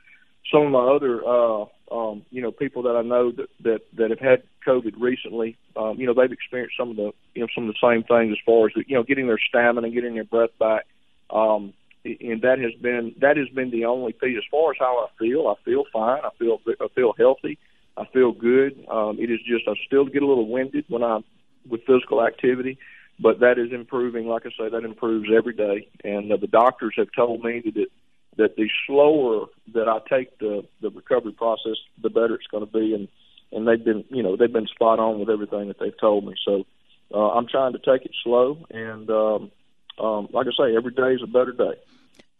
some 0.53 0.63
of 0.63 0.73
my 0.73 0.87
other 0.95 1.25
uh, 1.25 1.65
um, 1.91 2.25
you 2.31 2.43
know 2.43 2.51
people 2.51 2.83
that 2.83 2.97
I 2.97 3.03
know 3.03 3.33
that 3.33 3.49
that 3.63 3.81
that 3.97 4.11
have 4.11 4.19
had 4.19 4.43
COVID 4.67 4.95
recently, 4.99 5.57
um, 5.77 5.99
you 5.99 6.07
know 6.07 6.15
they've 6.15 6.33
experienced 6.33 6.77
some 6.79 6.91
of 6.91 6.97
the 6.97 7.13
you 7.35 7.43
know 7.43 7.49
some 7.55 7.69
of 7.69 7.75
the 7.75 7.89
same 7.89 8.03
things 8.03 8.33
as 8.33 8.45
far 8.45 8.67
as 8.67 8.73
you 8.87 8.97
know 8.97 9.03
getting 9.03 9.27
their 9.27 9.39
stamina, 9.49 9.91
getting 9.91 10.15
their 10.15 10.25
breath 10.25 10.51
back, 10.59 10.87
um, 11.31 11.73
and 12.05 12.43
that 12.43 12.59
has 12.59 12.73
been 12.81 13.15
that 13.21 13.37
has 13.37 13.49
been 13.51 13.71
the 13.71 13.85
only 13.85 14.13
piece. 14.13 14.37
As 14.37 14.45
far 14.51 14.73
as 14.73 14.77
how 14.79 15.07
I 15.07 15.09
feel, 15.19 15.49
I 15.49 15.63
feel 15.65 15.85
fine. 15.93 16.21
I 16.25 16.31
feel 16.39 16.59
I 16.81 16.89
feel 16.95 17.13
healthy. 17.17 17.59
I 17.97 18.05
feel 18.13 18.33
good. 18.33 18.85
Um, 18.91 19.19
it 19.19 19.31
is 19.31 19.41
just 19.47 19.67
I 19.69 19.73
still 19.87 20.05
get 20.05 20.23
a 20.23 20.27
little 20.27 20.49
winded 20.49 20.85
when 20.89 21.03
I'm 21.03 21.25
with 21.69 21.81
physical 21.87 22.25
activity, 22.25 22.79
but 23.19 23.41
that 23.41 23.59
is 23.59 23.73
improving. 23.73 24.27
Like 24.27 24.45
I 24.47 24.51
say, 24.51 24.69
that 24.69 24.85
improves 24.85 25.29
every 25.35 25.55
day, 25.55 25.89
and 26.05 26.31
uh, 26.31 26.37
the 26.37 26.47
doctors 26.47 26.95
have 26.97 27.09
told 27.15 27.43
me 27.43 27.63
that 27.65 27.77
it 27.77 27.91
that 28.37 28.57
the 28.57 28.68
slower 28.87 29.46
that 29.75 29.88
I 29.88 29.99
take 30.09 30.38
the 30.38 30.64
the 30.81 30.90
recovery 30.90 31.33
process, 31.33 31.77
the 32.03 32.11
better 32.11 32.35
it's 32.35 32.46
going 32.46 32.66
to 32.66 32.72
be. 32.72 32.94
And 32.94 33.09
and 33.53 33.66
they've 33.66 33.83
been 33.83 34.05
you 34.11 34.22
know 34.22 34.37
they've 34.37 34.53
been 34.53 34.66
spot 34.66 34.99
on 34.99 35.20
with 35.20 35.31
everything 35.31 35.68
that 35.68 35.79
they've 35.79 35.99
told 36.01 36.27
me. 36.27 36.35
So 36.44 36.64
uh, 37.12 37.31
I'm 37.31 37.46
trying 37.49 37.72
to 37.72 37.79
take 37.79 38.05
it 38.05 38.14
slow, 38.22 38.59
and 38.70 39.09
um, 39.11 39.51
um, 39.99 40.29
like 40.33 40.46
I 40.46 40.51
say, 40.57 40.77
every 40.77 40.92
day 40.92 41.14
is 41.14 41.22
a 41.22 41.27
better 41.27 41.53
day. 41.53 41.75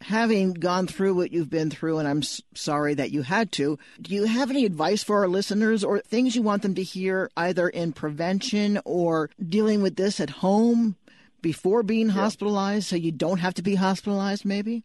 Having 0.01 0.53
gone 0.53 0.85
through 0.85 1.15
what 1.15 1.31
you've 1.31 1.49
been 1.49 1.71
through, 1.71 1.97
and 1.97 2.07
I'm 2.07 2.21
sorry 2.21 2.93
that 2.93 3.09
you 3.09 3.23
had 3.23 3.51
to, 3.53 3.79
do 3.99 4.13
you 4.13 4.25
have 4.25 4.51
any 4.51 4.63
advice 4.63 5.03
for 5.03 5.19
our 5.19 5.27
listeners 5.27 5.83
or 5.83 5.99
things 6.01 6.35
you 6.35 6.43
want 6.43 6.61
them 6.61 6.75
to 6.75 6.83
hear 6.83 7.31
either 7.35 7.67
in 7.67 7.93
prevention 7.93 8.79
or 8.85 9.31
dealing 9.43 9.81
with 9.81 9.95
this 9.95 10.19
at 10.19 10.29
home 10.29 10.97
before 11.41 11.81
being 11.81 12.07
yeah. 12.07 12.13
hospitalized 12.13 12.85
so 12.87 12.95
you 12.95 13.11
don't 13.11 13.39
have 13.39 13.55
to 13.55 13.63
be 13.63 13.73
hospitalized, 13.73 14.45
maybe? 14.45 14.83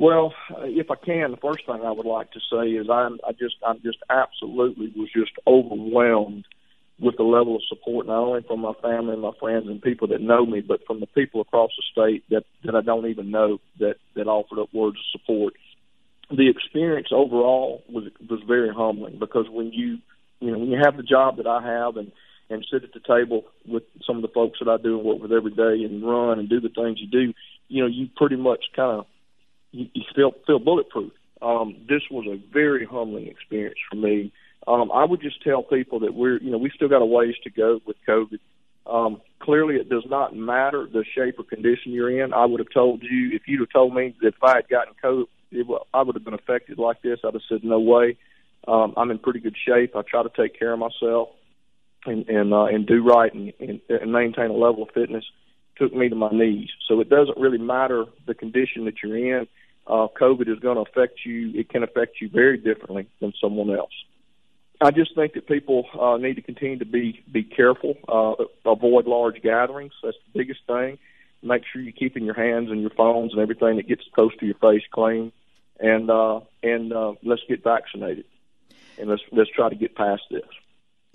Well, 0.00 0.32
uh, 0.50 0.62
if 0.62 0.90
I 0.90 0.94
can, 0.94 1.30
the 1.30 1.36
first 1.36 1.66
thing 1.66 1.82
I 1.84 1.92
would 1.92 2.06
like 2.06 2.32
to 2.32 2.40
say 2.50 2.70
is 2.70 2.88
I'm 2.88 3.18
I 3.22 3.32
just 3.32 3.56
I'm 3.66 3.82
just 3.82 3.98
absolutely 4.08 4.90
was 4.96 5.10
just 5.14 5.32
overwhelmed 5.46 6.46
with 6.98 7.18
the 7.18 7.22
level 7.22 7.56
of 7.56 7.62
support 7.68 8.06
not 8.06 8.16
only 8.16 8.40
from 8.48 8.60
my 8.60 8.72
family 8.80 9.12
and 9.12 9.20
my 9.20 9.32
friends 9.38 9.66
and 9.66 9.82
people 9.82 10.08
that 10.08 10.22
know 10.22 10.46
me, 10.46 10.62
but 10.62 10.86
from 10.86 11.00
the 11.00 11.06
people 11.06 11.42
across 11.42 11.70
the 11.76 11.82
state 11.92 12.24
that 12.30 12.44
that 12.64 12.74
I 12.74 12.80
don't 12.80 13.08
even 13.08 13.30
know 13.30 13.58
that 13.78 13.96
that 14.16 14.26
offered 14.26 14.58
up 14.58 14.72
words 14.72 14.96
of 14.96 15.20
support. 15.20 15.52
The 16.30 16.48
experience 16.48 17.08
overall 17.12 17.84
was 17.86 18.04
was 18.26 18.40
very 18.48 18.72
humbling 18.72 19.18
because 19.18 19.50
when 19.50 19.70
you 19.70 19.98
you 20.40 20.50
know 20.50 20.60
when 20.60 20.70
you 20.70 20.78
have 20.82 20.96
the 20.96 21.02
job 21.02 21.36
that 21.36 21.46
I 21.46 21.60
have 21.62 21.98
and 21.98 22.10
and 22.48 22.66
sit 22.72 22.84
at 22.84 22.94
the 22.94 23.00
table 23.00 23.44
with 23.68 23.82
some 24.06 24.16
of 24.16 24.22
the 24.22 24.28
folks 24.28 24.60
that 24.60 24.68
I 24.70 24.78
do 24.82 24.96
and 24.96 25.04
work 25.04 25.20
with 25.20 25.30
every 25.30 25.52
day 25.52 25.84
and 25.84 26.02
run 26.02 26.38
and 26.38 26.48
do 26.48 26.58
the 26.58 26.70
things 26.70 26.98
you 27.00 27.06
do, 27.06 27.34
you 27.68 27.82
know, 27.82 27.86
you 27.86 28.08
pretty 28.16 28.36
much 28.36 28.64
kind 28.74 29.00
of 29.00 29.06
you, 29.72 29.86
you 29.94 30.02
feel 30.14 30.32
feel 30.46 30.58
bulletproof. 30.58 31.12
Um, 31.42 31.76
this 31.88 32.02
was 32.10 32.26
a 32.26 32.40
very 32.52 32.84
humbling 32.84 33.26
experience 33.26 33.78
for 33.88 33.96
me. 33.96 34.32
Um, 34.66 34.92
I 34.92 35.04
would 35.04 35.22
just 35.22 35.42
tell 35.42 35.62
people 35.62 36.00
that 36.00 36.14
we're 36.14 36.40
you 36.40 36.50
know 36.50 36.58
we 36.58 36.70
still 36.74 36.88
got 36.88 37.02
a 37.02 37.06
ways 37.06 37.34
to 37.44 37.50
go 37.50 37.80
with 37.86 37.96
COVID. 38.06 38.38
Um, 38.86 39.20
clearly, 39.40 39.76
it 39.76 39.88
does 39.88 40.04
not 40.08 40.34
matter 40.34 40.86
the 40.90 41.04
shape 41.14 41.38
or 41.38 41.44
condition 41.44 41.92
you're 41.92 42.22
in. 42.22 42.32
I 42.32 42.44
would 42.44 42.60
have 42.60 42.72
told 42.72 43.02
you 43.02 43.30
if 43.32 43.42
you'd 43.46 43.60
have 43.60 43.70
told 43.70 43.94
me 43.94 44.14
that 44.20 44.28
if 44.28 44.42
I 44.42 44.56
had 44.56 44.68
gotten 44.68 44.94
COVID, 45.02 45.26
it, 45.52 45.66
I 45.94 46.02
would 46.02 46.16
have 46.16 46.24
been 46.24 46.34
affected 46.34 46.78
like 46.78 47.02
this. 47.02 47.20
I'd 47.24 47.34
have 47.34 47.42
said 47.48 47.64
no 47.64 47.80
way. 47.80 48.16
Um, 48.68 48.94
I'm 48.96 49.10
in 49.10 49.18
pretty 49.18 49.40
good 49.40 49.56
shape. 49.66 49.96
I 49.96 50.02
try 50.02 50.22
to 50.22 50.30
take 50.36 50.58
care 50.58 50.72
of 50.72 50.78
myself 50.78 51.30
and 52.04 52.28
and 52.28 52.52
uh, 52.52 52.64
and 52.64 52.86
do 52.86 53.02
right 53.02 53.32
and, 53.32 53.52
and, 53.60 53.80
and 53.88 54.12
maintain 54.12 54.50
a 54.50 54.54
level 54.54 54.82
of 54.82 54.90
fitness. 54.92 55.24
Took 55.76 55.94
me 55.94 56.08
to 56.10 56.16
my 56.16 56.30
knees. 56.30 56.68
So 56.88 57.00
it 57.00 57.08
doesn't 57.08 57.38
really 57.38 57.58
matter 57.58 58.04
the 58.26 58.34
condition 58.34 58.84
that 58.84 58.96
you're 59.02 59.16
in 59.16 59.46
uh, 59.90 60.06
COVID 60.18 60.48
is 60.48 60.60
going 60.60 60.76
to 60.76 60.82
affect 60.82 61.20
you. 61.26 61.52
It 61.54 61.68
can 61.68 61.82
affect 61.82 62.20
you 62.20 62.28
very 62.28 62.56
differently 62.56 63.08
than 63.20 63.32
someone 63.40 63.70
else. 63.70 63.92
I 64.80 64.92
just 64.92 65.14
think 65.14 65.34
that 65.34 65.46
people 65.46 65.84
uh, 66.00 66.16
need 66.16 66.36
to 66.36 66.42
continue 66.42 66.78
to 66.78 66.86
be 66.86 67.22
be 67.30 67.42
careful, 67.42 67.96
uh, 68.08 68.44
avoid 68.64 69.06
large 69.06 69.42
gatherings. 69.42 69.92
That's 70.02 70.16
the 70.32 70.38
biggest 70.38 70.60
thing. 70.66 70.98
Make 71.42 71.62
sure 71.70 71.82
you're 71.82 71.92
keeping 71.92 72.24
your 72.24 72.34
hands 72.34 72.70
and 72.70 72.80
your 72.80 72.90
phones 72.90 73.32
and 73.32 73.42
everything 73.42 73.76
that 73.76 73.88
gets 73.88 74.04
close 74.14 74.34
to 74.38 74.46
your 74.46 74.54
face 74.54 74.82
clean, 74.90 75.32
and 75.78 76.10
uh, 76.10 76.40
and 76.62 76.92
uh, 76.92 77.12
let's 77.22 77.42
get 77.48 77.62
vaccinated, 77.62 78.24
and 78.98 79.10
let's 79.10 79.22
let's 79.32 79.50
try 79.50 79.68
to 79.68 79.74
get 79.74 79.94
past 79.96 80.22
this. 80.30 80.48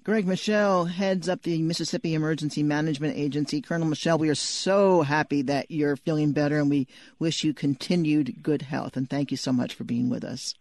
Greg 0.05 0.27
Michel 0.27 0.85
heads 0.85 1.27
up 1.27 1.41
the 1.41 1.63
Mississippi 1.63 2.13
Emergency 2.13 2.61
Management 2.61 3.17
Agency. 3.17 3.59
Colonel 3.59 3.87
Michel, 3.87 4.19
we 4.19 4.29
are 4.29 4.35
so 4.35 5.01
happy 5.01 5.41
that 5.41 5.71
you're 5.71 5.95
feeling 5.95 6.31
better 6.31 6.59
and 6.59 6.69
we 6.69 6.87
wish 7.17 7.43
you 7.43 7.55
continued 7.55 8.43
good 8.43 8.61
health. 8.61 8.95
And 8.95 9.09
thank 9.09 9.31
you 9.31 9.37
so 9.37 9.51
much 9.51 9.73
for 9.73 9.83
being 9.83 10.11
with 10.11 10.23
us. 10.23 10.53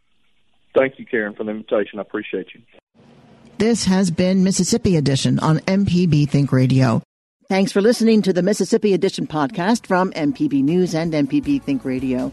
Thank 0.75 0.99
you, 0.99 1.05
Karen, 1.05 1.35
for 1.35 1.45
the 1.45 1.51
invitation. 1.51 1.99
I 1.99 2.03
appreciate 2.03 2.55
you. 2.55 2.63
This 3.59 3.85
has 3.85 4.11
been 4.11 4.45
Mississippi 4.45 4.97
Edition 4.97 5.39
on 5.41 5.59
MPB 5.59 6.27
Think 6.27 6.51
Radio. 6.51 7.03
Thanks 7.47 7.71
for 7.71 7.83
listening 7.83 8.23
to 8.23 8.33
the 8.33 8.43
Mississippi 8.43 8.95
Edition 8.95 9.27
podcast 9.27 9.87
from 9.87 10.11
MPB 10.13 10.65
News 10.65 10.95
and 10.95 11.13
MPB 11.13 11.63
Think 11.63 11.85
Radio. 11.85 12.33